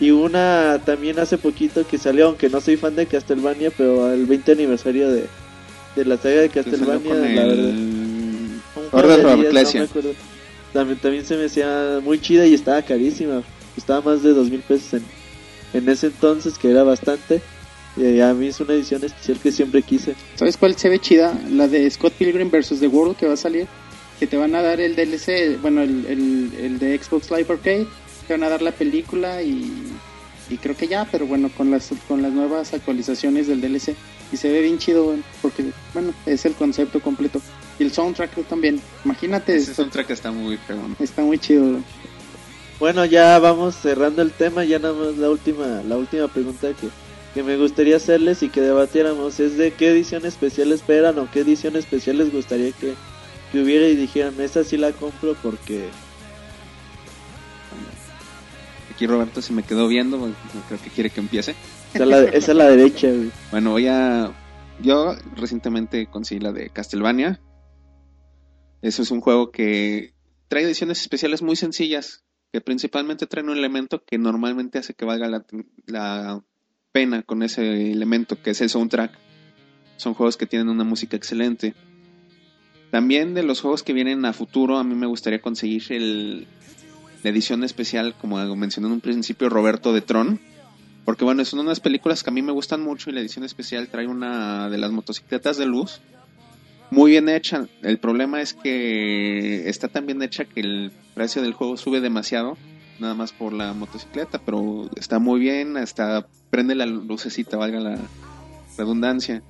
Y 0.00 0.10
una 0.10 0.80
también 0.84 1.18
hace 1.18 1.38
poquito 1.38 1.86
que 1.86 1.98
salió, 1.98 2.26
aunque 2.26 2.48
no 2.48 2.60
soy 2.60 2.76
fan 2.76 2.96
de 2.96 3.06
Castlevania, 3.06 3.70
pero 3.76 4.12
el 4.12 4.26
20 4.26 4.52
aniversario 4.52 5.10
de, 5.10 5.26
de 5.96 6.04
la 6.04 6.16
saga 6.16 6.42
de 6.42 6.48
Castlevania, 6.48 7.14
la 7.14 7.46
verdad. 7.46 7.68
el 7.68 8.58
de 8.92 9.36
días, 9.36 9.46
Ecclesia. 9.46 9.80
no 9.94 10.10
también, 10.72 10.98
también 10.98 11.24
se 11.24 11.36
me 11.36 11.44
hacía 11.44 12.00
muy 12.02 12.20
chida 12.20 12.46
y 12.46 12.54
estaba 12.54 12.82
carísima. 12.82 13.42
Costaba 13.76 14.00
más 14.00 14.22
de 14.22 14.32
dos 14.34 14.50
mil 14.50 14.60
pesos 14.60 14.94
en, 14.94 15.04
en 15.72 15.88
ese 15.88 16.08
entonces, 16.08 16.58
que 16.58 16.70
era 16.70 16.82
bastante. 16.82 17.40
Y 17.96 18.20
a 18.20 18.34
mí 18.34 18.48
es 18.48 18.58
una 18.58 18.74
edición 18.74 19.04
especial 19.04 19.38
que 19.40 19.52
siempre 19.52 19.82
quise. 19.82 20.16
¿Sabes 20.34 20.56
cuál 20.56 20.76
se 20.76 20.88
ve 20.88 20.98
chida? 20.98 21.38
La 21.50 21.68
de 21.68 21.88
Scott 21.90 22.14
Pilgrim 22.14 22.50
vs. 22.50 22.80
The 22.80 22.88
World 22.88 23.16
que 23.16 23.28
va 23.28 23.34
a 23.34 23.36
salir. 23.36 23.68
Que 24.18 24.26
te 24.26 24.36
van 24.36 24.54
a 24.56 24.62
dar 24.62 24.80
el 24.80 24.96
DLC, 24.96 25.60
bueno, 25.60 25.82
el, 25.82 26.06
el, 26.06 26.50
el 26.60 26.78
de 26.80 26.98
Xbox 26.98 27.30
Live 27.30 27.46
Arcade. 27.48 27.86
Te 28.26 28.34
van 28.34 28.42
a 28.42 28.48
dar 28.48 28.62
la 28.62 28.72
película 28.72 29.42
y, 29.42 29.70
y 30.50 30.56
creo 30.56 30.76
que 30.76 30.88
ya, 30.88 31.06
pero 31.10 31.26
bueno, 31.26 31.50
con 31.56 31.70
las, 31.70 31.90
con 32.08 32.20
las 32.20 32.32
nuevas 32.32 32.74
actualizaciones 32.74 33.46
del 33.46 33.60
DLC. 33.60 33.94
Y 34.32 34.36
se 34.36 34.50
ve 34.50 34.62
bien 34.62 34.78
chido, 34.78 35.04
bueno, 35.04 35.22
porque, 35.42 35.64
bueno, 35.92 36.12
es 36.26 36.44
el 36.44 36.54
concepto 36.54 37.00
completo. 37.00 37.40
Y 37.78 37.84
el 37.84 37.92
soundtrack 37.92 38.46
también. 38.46 38.80
Imagínate, 39.04 39.56
Ese 39.56 39.74
soundtrack 39.74 40.10
está 40.10 40.30
muy. 40.30 40.58
¿no? 40.68 40.96
está 40.98 41.22
muy 41.22 41.38
chido. 41.38 41.78
Bueno, 42.78 43.04
ya 43.04 43.38
vamos 43.38 43.76
cerrando 43.76 44.22
el 44.22 44.32
tema. 44.32 44.64
Ya 44.64 44.78
nada 44.78 44.94
más 44.94 45.16
la 45.16 45.30
última, 45.30 45.82
la 45.86 45.96
última 45.96 46.28
pregunta 46.28 46.68
que, 46.72 46.88
que 47.34 47.42
me 47.42 47.56
gustaría 47.56 47.96
hacerles 47.96 48.42
y 48.42 48.48
que 48.48 48.60
debatiéramos 48.60 49.40
es 49.40 49.56
de 49.56 49.72
qué 49.72 49.90
edición 49.90 50.26
especial 50.26 50.72
esperan 50.72 51.18
o 51.18 51.30
qué 51.30 51.40
edición 51.40 51.76
especial 51.76 52.18
les 52.18 52.32
gustaría 52.32 52.72
que, 52.72 52.94
que 53.52 53.62
hubiera 53.62 53.86
y 53.88 53.96
dijeran, 53.96 54.40
esa 54.40 54.64
sí 54.64 54.76
la 54.76 54.92
compro 54.92 55.36
porque... 55.42 55.88
Aquí 58.94 59.08
Roberto 59.08 59.42
se 59.42 59.52
me 59.52 59.64
quedó 59.64 59.88
viendo, 59.88 60.18
creo 60.68 60.80
que 60.80 60.90
quiere 60.90 61.10
que 61.10 61.18
empiece. 61.20 61.56
Esa 61.92 62.04
es 62.04 62.08
la, 62.08 62.22
esa 62.22 62.52
es 62.52 62.56
la 62.56 62.68
derecha, 62.68 63.08
güey. 63.08 63.30
Bueno, 63.50 63.72
voy 63.72 63.88
a... 63.88 64.32
Yo 64.80 65.16
recientemente 65.36 66.06
conseguí 66.06 66.40
la 66.40 66.52
de 66.52 66.70
Castlevania. 66.70 67.40
Eso 68.82 69.02
es 69.02 69.10
un 69.10 69.20
juego 69.20 69.50
que 69.50 70.14
trae 70.46 70.62
ediciones 70.62 71.00
especiales 71.00 71.42
muy 71.42 71.56
sencillas, 71.56 72.24
que 72.52 72.60
principalmente 72.60 73.26
traen 73.26 73.48
un 73.48 73.58
elemento 73.58 74.04
que 74.04 74.16
normalmente 74.16 74.78
hace 74.78 74.94
que 74.94 75.04
valga 75.04 75.28
la, 75.28 75.44
la 75.86 76.44
pena 76.92 77.22
con 77.22 77.42
ese 77.42 77.90
elemento, 77.90 78.40
que 78.40 78.50
es 78.50 78.60
el 78.60 78.70
soundtrack. 78.70 79.10
Son 79.96 80.14
juegos 80.14 80.36
que 80.36 80.46
tienen 80.46 80.68
una 80.68 80.84
música 80.84 81.16
excelente. 81.16 81.74
También 82.92 83.34
de 83.34 83.42
los 83.42 83.60
juegos 83.60 83.82
que 83.82 83.92
vienen 83.92 84.24
a 84.24 84.32
futuro, 84.32 84.78
a 84.78 84.84
mí 84.84 84.94
me 84.94 85.06
gustaría 85.06 85.42
conseguir 85.42 85.82
el, 85.90 86.46
la 87.24 87.30
edición 87.30 87.64
especial, 87.64 88.14
como 88.20 88.36
mencionó 88.54 88.86
en 88.88 88.94
un 88.94 89.00
principio, 89.00 89.48
Roberto 89.48 89.92
de 89.92 90.02
Tron. 90.02 90.38
Porque 91.04 91.24
bueno, 91.24 91.44
son 91.44 91.60
unas 91.60 91.80
películas 91.80 92.22
que 92.22 92.30
a 92.30 92.32
mí 92.32 92.40
me 92.42 92.52
gustan 92.52 92.80
mucho 92.82 93.10
y 93.10 93.12
la 93.12 93.20
edición 93.20 93.44
especial 93.44 93.88
trae 93.88 94.06
una 94.06 94.68
de 94.70 94.78
las 94.78 94.90
motocicletas 94.92 95.56
de 95.56 95.66
luz. 95.66 96.00
Muy 96.90 97.10
bien 97.12 97.28
hecha. 97.28 97.66
El 97.82 97.98
problema 97.98 98.40
es 98.40 98.54
que 98.54 99.68
está 99.68 99.88
tan 99.88 100.06
bien 100.06 100.22
hecha 100.22 100.44
que 100.44 100.60
el 100.60 100.92
precio 101.14 101.42
del 101.42 101.52
juego 101.54 101.76
sube 101.76 102.00
demasiado. 102.00 102.56
Nada 103.00 103.14
más 103.14 103.32
por 103.32 103.52
la 103.52 103.72
motocicleta, 103.72 104.38
pero 104.38 104.88
está 104.96 105.18
muy 105.18 105.40
bien. 105.40 105.76
Hasta 105.76 106.26
prende 106.50 106.74
la 106.74 106.86
lucecita, 106.86 107.56
valga 107.56 107.80
la 107.80 107.98
redundancia. 108.78 109.42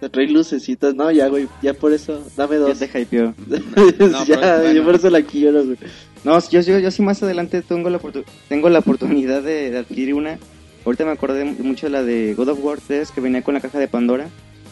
Te 0.00 0.08
trae 0.08 0.28
lucecitas. 0.28 0.94
No, 0.94 1.10
ya, 1.10 1.28
güey, 1.28 1.48
ya 1.62 1.74
por 1.74 1.92
eso, 1.92 2.24
dame 2.36 2.54
Ya 2.54 2.60
dos. 2.60 2.78
te 2.78 3.00
hypeó. 3.00 3.34
No, 3.46 4.24
ya, 4.24 4.38
pero, 4.40 4.58
bueno. 4.58 4.72
yo 4.72 4.84
por 4.84 4.94
eso 4.96 5.10
la 5.10 5.22
quiero, 5.22 5.64
güey. 5.64 5.78
No, 6.24 6.38
yo, 6.50 6.60
yo, 6.60 6.78
yo 6.78 6.90
sí 6.90 7.02
más 7.02 7.22
adelante 7.22 7.62
tengo 7.62 7.90
la, 7.90 8.00
tengo 8.48 8.68
la 8.68 8.78
oportunidad 8.78 9.42
de, 9.42 9.70
de 9.70 9.78
adquirir 9.78 10.14
una. 10.14 10.38
Ahorita 10.84 11.04
me 11.04 11.10
acordé 11.12 11.44
mucho 11.44 11.86
de 11.86 11.90
la 11.90 12.02
de 12.02 12.34
God 12.34 12.48
of 12.48 12.58
War 12.62 12.78
3 12.84 13.10
que 13.10 13.20
venía 13.20 13.42
con 13.42 13.54
la 13.54 13.60
caja 13.60 13.78
de 13.78 13.88
Pandora. 13.88 14.28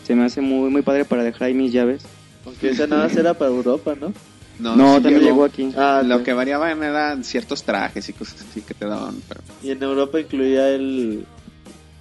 Se 0.07 0.14
me 0.14 0.25
hace 0.25 0.40
muy 0.40 0.71
muy 0.71 0.83
padre 0.83 1.04
para 1.04 1.23
dejar 1.25 1.49
ahí 1.49 1.54
mis 1.54 1.73
llaves. 1.73 2.02
Aunque 2.47 2.71
esa 2.71 2.87
nada 2.87 3.04
más 3.09 3.16
era 3.16 3.35
para 3.35 3.50
Europa, 3.50 3.95
¿no? 4.00 4.12
No, 4.59 4.97
sí 4.97 5.02
también 5.02 5.23
llegó 5.23 5.45
aquí. 5.45 5.73
Ah, 5.76 6.02
Lo 6.04 6.16
ok. 6.16 6.23
que 6.23 6.33
variaban 6.35 6.83
eran 6.83 7.25
ciertos 7.25 7.62
trajes 7.62 8.09
y 8.09 8.12
cosas 8.12 8.45
así 8.49 8.61
que 8.61 8.75
te 8.75 8.87
daban. 8.87 9.16
Pero 9.28 9.40
Y 9.62 9.71
en 9.71 9.83
Europa 9.83 10.21
incluía 10.21 10.69
el, 10.69 11.25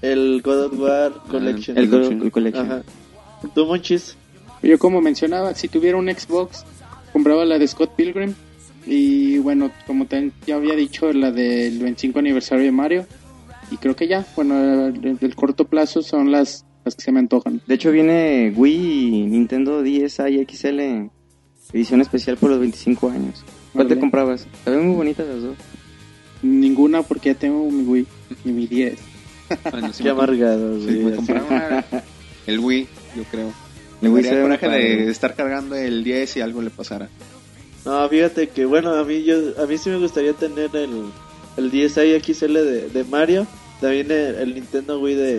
el 0.01 0.41
God 0.44 0.65
of 0.65 0.79
War 0.79 1.13
Collection. 1.29 1.77
El, 1.77 1.84
El 1.86 1.89
Go- 1.89 1.98
Collection. 1.98 2.22
el 2.24 2.32
Collection. 2.32 2.65
Ajá. 2.72 2.82
¿Tú, 3.56 3.65
Monchis? 3.65 4.15
Yo 4.62 4.77
como 4.77 5.01
mencionaba, 5.01 5.53
si 5.56 5.68
tuviera 5.70 5.98
un 5.98 6.10
Xbox, 6.10 6.65
compraba 7.13 7.46
la 7.46 7.58
de 7.60 7.68
Scott 7.68 7.91
Pilgrim 7.96 8.34
Y 8.91 9.38
bueno, 9.38 9.69
como 9.86 10.05
te- 10.08 10.31
ya 10.48 10.55
había 10.55 10.75
dicho, 10.75 11.13
la 11.13 11.31
del 11.31 11.77
25 11.79 12.17
aniversario 12.19 12.65
de 12.65 12.72
Mario. 12.72 13.05
Y 13.69 13.77
creo 13.77 13.96
que 13.96 14.08
ya, 14.08 14.25
bueno, 14.36 14.88
el- 14.88 15.17
del 15.19 15.36
corto 15.36 15.65
plazo 15.65 16.01
son 16.01 16.31
las, 16.31 16.65
las 16.84 16.96
que 16.96 17.03
se 17.03 17.12
me 17.12 17.19
antojan. 17.19 17.62
De 17.67 17.75
hecho 17.75 17.91
viene 17.91 18.51
Wii 18.55 18.75
y 18.75 19.22
Nintendo 19.27 19.84
10 19.84 20.17
y 20.29 20.39
XL 20.43 21.10
edición 21.72 22.01
especial 22.01 22.36
por 22.38 22.50
los 22.50 22.60
25 22.60 23.10
años. 23.12 23.43
¿Cuál 23.74 23.86
te 23.88 23.93
Órale. 23.93 24.00
comprabas? 24.00 24.48
Se 24.63 24.69
ven 24.72 24.88
muy 24.88 24.96
bonitas 24.96 25.27
las 25.27 25.41
dos. 25.43 25.55
Ninguna 26.41 27.03
porque 27.03 27.34
ya 27.34 27.36
tengo 27.39 27.69
mi 27.69 27.84
Wii 27.84 28.08
y 28.46 28.50
mi 28.50 28.65
10. 28.65 28.98
Bueno, 29.72 29.93
sí 29.93 29.98
Qué 30.03 30.03
me 30.05 30.10
amargado, 30.12 30.79
sí, 30.79 30.88
me 30.98 31.15
compraba 31.15 31.86
el 32.48 32.60
Wii, 32.60 32.88
yo 33.17 33.24
creo. 33.29 33.53
El 34.01 34.10
Me 34.10 34.15
Wii 34.15 34.24
daría 34.24 34.41
coraje 34.41 34.67
de 34.69 35.12
estar 35.12 35.36
cargando 35.36 35.75
el 35.75 36.03
10 36.03 36.38
y 36.38 36.41
algo 36.41 36.63
le 36.63 36.72
pasara. 36.72 37.08
No, 37.86 38.07
fíjate 38.09 38.50
que 38.50 38.65
bueno, 38.65 38.93
a 38.93 39.03
mí 39.03 39.24
yo 39.24 39.36
a 39.62 39.65
mí 39.65 39.77
sí 39.77 39.89
me 39.89 39.98
gustaría 39.98 40.33
tener 40.33 40.69
el, 40.75 41.05
el 41.57 41.71
10i 41.71 42.21
XL 42.21 42.53
de, 42.53 42.89
de 42.89 43.03
Mario, 43.05 43.48
también 43.81 44.12
el, 44.12 44.36
el 44.36 44.55
Nintendo 44.55 45.00
Wii 45.00 45.15
de, 45.15 45.36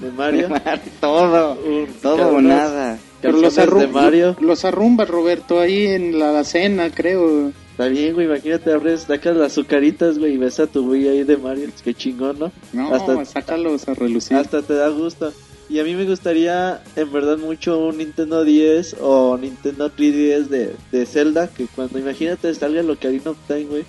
de 0.00 0.10
Mario. 0.16 0.48
todo, 1.00 1.58
un- 1.64 1.86
todo 2.02 2.28
o 2.36 2.40
nada. 2.40 2.98
Pero 3.20 3.38
los, 3.38 3.54
de 3.56 3.86
Mario. 3.86 4.36
los 4.40 4.64
arrumbas, 4.66 5.08
Roberto, 5.08 5.58
ahí 5.60 5.86
en 5.86 6.18
la 6.18 6.44
cena, 6.44 6.90
creo. 6.90 7.52
Está 7.70 7.88
bien, 7.88 8.14
güey, 8.14 8.26
imagínate, 8.26 8.70
abres, 8.72 9.02
sacas 9.02 9.34
las 9.36 9.52
azucaritas, 9.52 10.18
güey, 10.18 10.34
y 10.34 10.36
ves 10.36 10.60
a 10.60 10.66
tu 10.66 10.88
Wii 10.90 11.08
ahí 11.08 11.24
de 11.24 11.36
Mario. 11.38 11.68
Es 11.74 11.80
que 11.82 11.92
chingón, 11.94 12.38
¿no? 12.38 12.52
No, 12.72 12.94
Hasta- 12.94 13.24
sácalos 13.24 13.88
a 13.88 13.94
relucir. 13.94 14.36
Hasta 14.36 14.62
te 14.62 14.74
da 14.74 14.88
gusto. 14.90 15.32
Y 15.68 15.78
a 15.78 15.84
mí 15.84 15.94
me 15.94 16.04
gustaría, 16.04 16.82
en 16.94 17.12
verdad, 17.12 17.38
mucho 17.38 17.78
un 17.78 17.98
Nintendo 17.98 18.44
10 18.44 18.96
o 19.00 19.38
Nintendo 19.38 19.90
3DS 19.90 20.48
de, 20.48 20.76
de 20.92 21.06
Zelda. 21.06 21.48
Que 21.48 21.66
cuando 21.66 21.98
imagínate 21.98 22.54
salga 22.54 22.80
el 22.80 22.90
Ocarina 22.90 23.30
of 23.30 23.38
Time, 23.46 23.64
güey, 23.64 23.84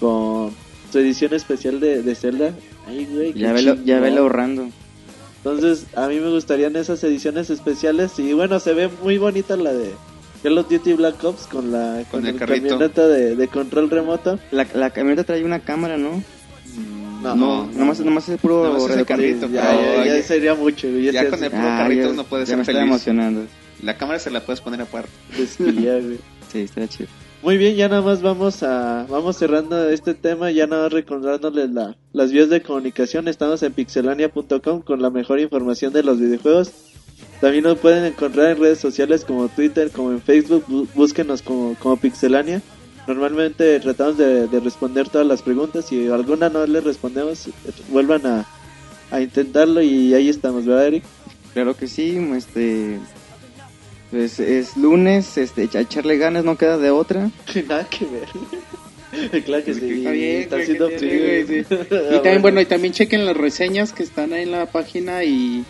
con 0.00 0.52
su 0.90 0.98
edición 0.98 1.32
especial 1.34 1.78
de, 1.80 2.02
de 2.02 2.14
Zelda. 2.14 2.54
Ay, 2.86 3.06
güey, 3.06 3.32
Ya 3.34 3.52
velo, 3.52 3.76
ya 3.84 4.00
velo 4.00 4.22
ahorrando. 4.22 4.68
Entonces, 5.44 5.86
a 5.96 6.08
mí 6.08 6.18
me 6.20 6.30
gustarían 6.30 6.76
esas 6.76 7.02
ediciones 7.04 7.50
especiales. 7.50 8.18
Y 8.18 8.32
bueno, 8.32 8.58
se 8.60 8.74
ve 8.74 8.88
muy 9.02 9.18
bonita 9.18 9.56
la 9.56 9.72
de 9.72 9.92
Call 10.42 10.58
of 10.58 10.68
Duty 10.68 10.94
Black 10.94 11.22
Ops 11.22 11.46
con 11.46 11.70
la 11.70 12.04
Con 12.10 12.22
con, 12.22 12.26
el 12.26 12.34
el 12.34 12.38
camioneta 12.38 13.06
de, 13.06 13.36
de 13.36 13.48
control 13.48 13.90
remoto. 13.90 14.38
La, 14.50 14.66
la 14.74 14.90
camioneta 14.90 15.24
trae 15.24 15.44
una 15.44 15.60
cámara, 15.60 15.98
¿no? 15.98 16.22
No, 17.22 17.66
No, 17.66 17.72
nomás, 17.78 18.00
nomás 18.00 18.28
es 18.28 18.40
puro 18.40 18.64
Nomás 18.72 19.04
carrito, 19.04 19.48
Ya, 19.48 19.62
ya, 19.74 20.04
ya 20.04 20.16
ya- 20.16 20.22
sería 20.22 20.54
mucho, 20.54 20.88
ya 20.88 21.12
Ya, 21.12 21.30
con 21.30 21.42
el 21.42 21.50
puro 21.50 21.62
Ah, 21.62 21.78
carrito 21.82 22.02
ya- 22.06 22.10
uno 22.10 22.24
puede 22.24 22.46
ser 22.46 22.58
me 22.58 22.64
feliz. 22.64 22.82
emocionando. 22.82 23.46
La 23.82 23.96
cámara 23.96 24.18
se 24.18 24.30
la 24.30 24.40
puedes 24.44 24.60
poner 24.60 24.80
aparte. 24.80 25.08
desquilla, 25.38 25.98
güey. 25.98 26.18
Sí, 26.50 26.60
está 26.60 26.86
chido. 26.88 27.08
Muy 27.42 27.56
bien, 27.58 27.74
ya 27.74 27.88
nada 27.88 28.02
más 28.02 28.22
vamos 28.22 28.62
a 28.62 29.04
vamos 29.08 29.36
cerrando 29.36 29.88
este 29.90 30.14
tema, 30.14 30.50
ya 30.52 30.66
nada 30.68 30.84
más 30.84 30.92
recordándoles 30.92 31.70
la, 31.70 31.96
las 32.12 32.30
vías 32.30 32.48
de 32.48 32.62
comunicación. 32.62 33.26
Estamos 33.26 33.62
en 33.64 33.72
pixelania.com 33.72 34.82
con 34.82 35.02
la 35.02 35.10
mejor 35.10 35.40
información 35.40 35.92
de 35.92 36.02
los 36.04 36.20
videojuegos. 36.20 36.70
También 37.40 37.64
nos 37.64 37.78
pueden 37.78 38.04
encontrar 38.04 38.52
en 38.52 38.60
redes 38.60 38.78
sociales 38.78 39.24
como 39.24 39.48
Twitter, 39.48 39.90
como 39.90 40.12
en 40.12 40.20
Facebook, 40.22 40.64
bú- 40.68 40.86
búsquenos 40.94 41.42
como, 41.42 41.74
como 41.80 41.96
Pixelania. 41.96 42.62
Normalmente 43.06 43.80
tratamos 43.80 44.16
de, 44.16 44.46
de 44.46 44.60
responder 44.60 45.08
todas 45.08 45.26
las 45.26 45.42
preguntas, 45.42 45.86
si 45.86 46.08
alguna 46.08 46.48
no 46.48 46.64
les 46.66 46.84
respondemos, 46.84 47.48
vuelvan 47.88 48.26
a, 48.26 48.46
a 49.10 49.20
intentarlo 49.20 49.82
y 49.82 50.14
ahí 50.14 50.28
estamos, 50.28 50.64
¿verdad, 50.64 50.86
Eric? 50.86 51.04
Claro 51.52 51.76
que 51.76 51.86
sí, 51.86 52.16
este... 52.34 52.98
Pues 54.10 54.40
es 54.40 54.76
lunes, 54.76 55.38
este, 55.38 55.70
a 55.72 55.80
echarle 55.80 56.18
ganas, 56.18 56.44
no 56.44 56.58
queda 56.58 56.76
de 56.76 56.90
otra. 56.90 57.30
Nada 57.68 57.88
que 57.88 58.04
ver. 58.04 59.42
claro 59.44 59.64
que 59.64 59.72
sí. 59.72 59.90
Está 59.90 60.10
bien, 60.10 60.42
está 60.42 60.56
que 60.58 60.74
tiene, 60.98 61.46
sí. 61.46 61.74
Y 61.90 62.14
también, 62.16 62.42
bueno, 62.42 62.60
y 62.60 62.66
también 62.66 62.92
chequen 62.92 63.24
las 63.24 63.36
reseñas 63.36 63.94
que 63.94 64.02
están 64.02 64.34
ahí 64.34 64.42
en 64.42 64.52
la 64.52 64.66
página 64.66 65.24
y, 65.24 65.64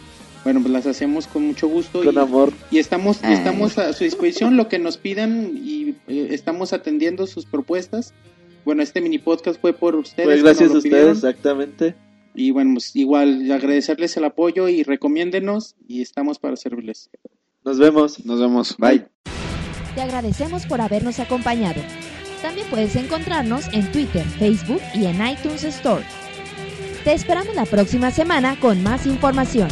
bueno, 0.45 0.61
pues 0.61 0.73
las 0.73 0.87
hacemos 0.87 1.27
con 1.27 1.47
mucho 1.47 1.69
gusto. 1.69 2.03
Con 2.05 2.15
y, 2.15 2.19
amor. 2.19 2.53
y 2.71 2.79
estamos, 2.79 3.19
y 3.23 3.27
Ah. 3.27 3.33
estamos 3.33 3.79
a 3.79 3.93
su 3.93 4.05
disposición, 4.05 4.57
lo 4.57 4.69
que 4.69 4.79
nos 4.79 4.97
pidan 4.97 5.53
y 5.57 5.91
eh, 6.09 6.29
estamos 6.31 6.73
atendiendo 6.73 7.27
sus 7.27 7.47
propuestas. 7.47 8.13
Bueno, 8.65 8.83
este 8.83 9.01
mini 9.01 9.19
podcast 9.19 9.61
fue 9.61 9.73
por 9.73 9.97
ustedes. 9.97 10.27
Pues 10.27 10.43
gracias 10.43 10.71
a 10.71 10.81
pidieron. 10.81 11.11
ustedes, 11.13 11.25
exactamente. 11.35 11.95
Y 12.35 12.51
bueno, 12.51 12.75
pues 12.75 12.95
igual 12.97 13.51
agradecerles 13.53 14.17
el 14.17 14.25
apoyo 14.25 14.69
y 14.69 14.83
recomiéndenos 14.85 15.75
y 15.87 16.01
estamos 16.01 16.39
para 16.39 16.57
servirles. 16.57 17.11
Nos 17.65 17.79
vemos. 17.79 18.25
Nos 18.25 18.41
vemos. 18.41 18.77
Bye. 18.79 19.07
Te 19.95 20.01
agradecemos 20.01 20.65
por 20.67 20.81
habernos 20.81 21.19
acompañado. 21.21 21.81
También 22.41 22.67
puedes 22.71 22.97
encontrarnos 22.97 23.67
en 23.73 23.91
Twitter, 23.93 24.25
Facebook 24.25 24.81
y 24.95 25.05
en 25.07 25.17
iTunes 25.27 25.63
Store. 25.65 26.03
Te 27.05 27.13
esperamos 27.13 27.55
la 27.55 27.67
próxima 27.67 28.11
semana 28.11 28.59
con 28.59 28.83
más 28.83 29.07
información. 29.07 29.69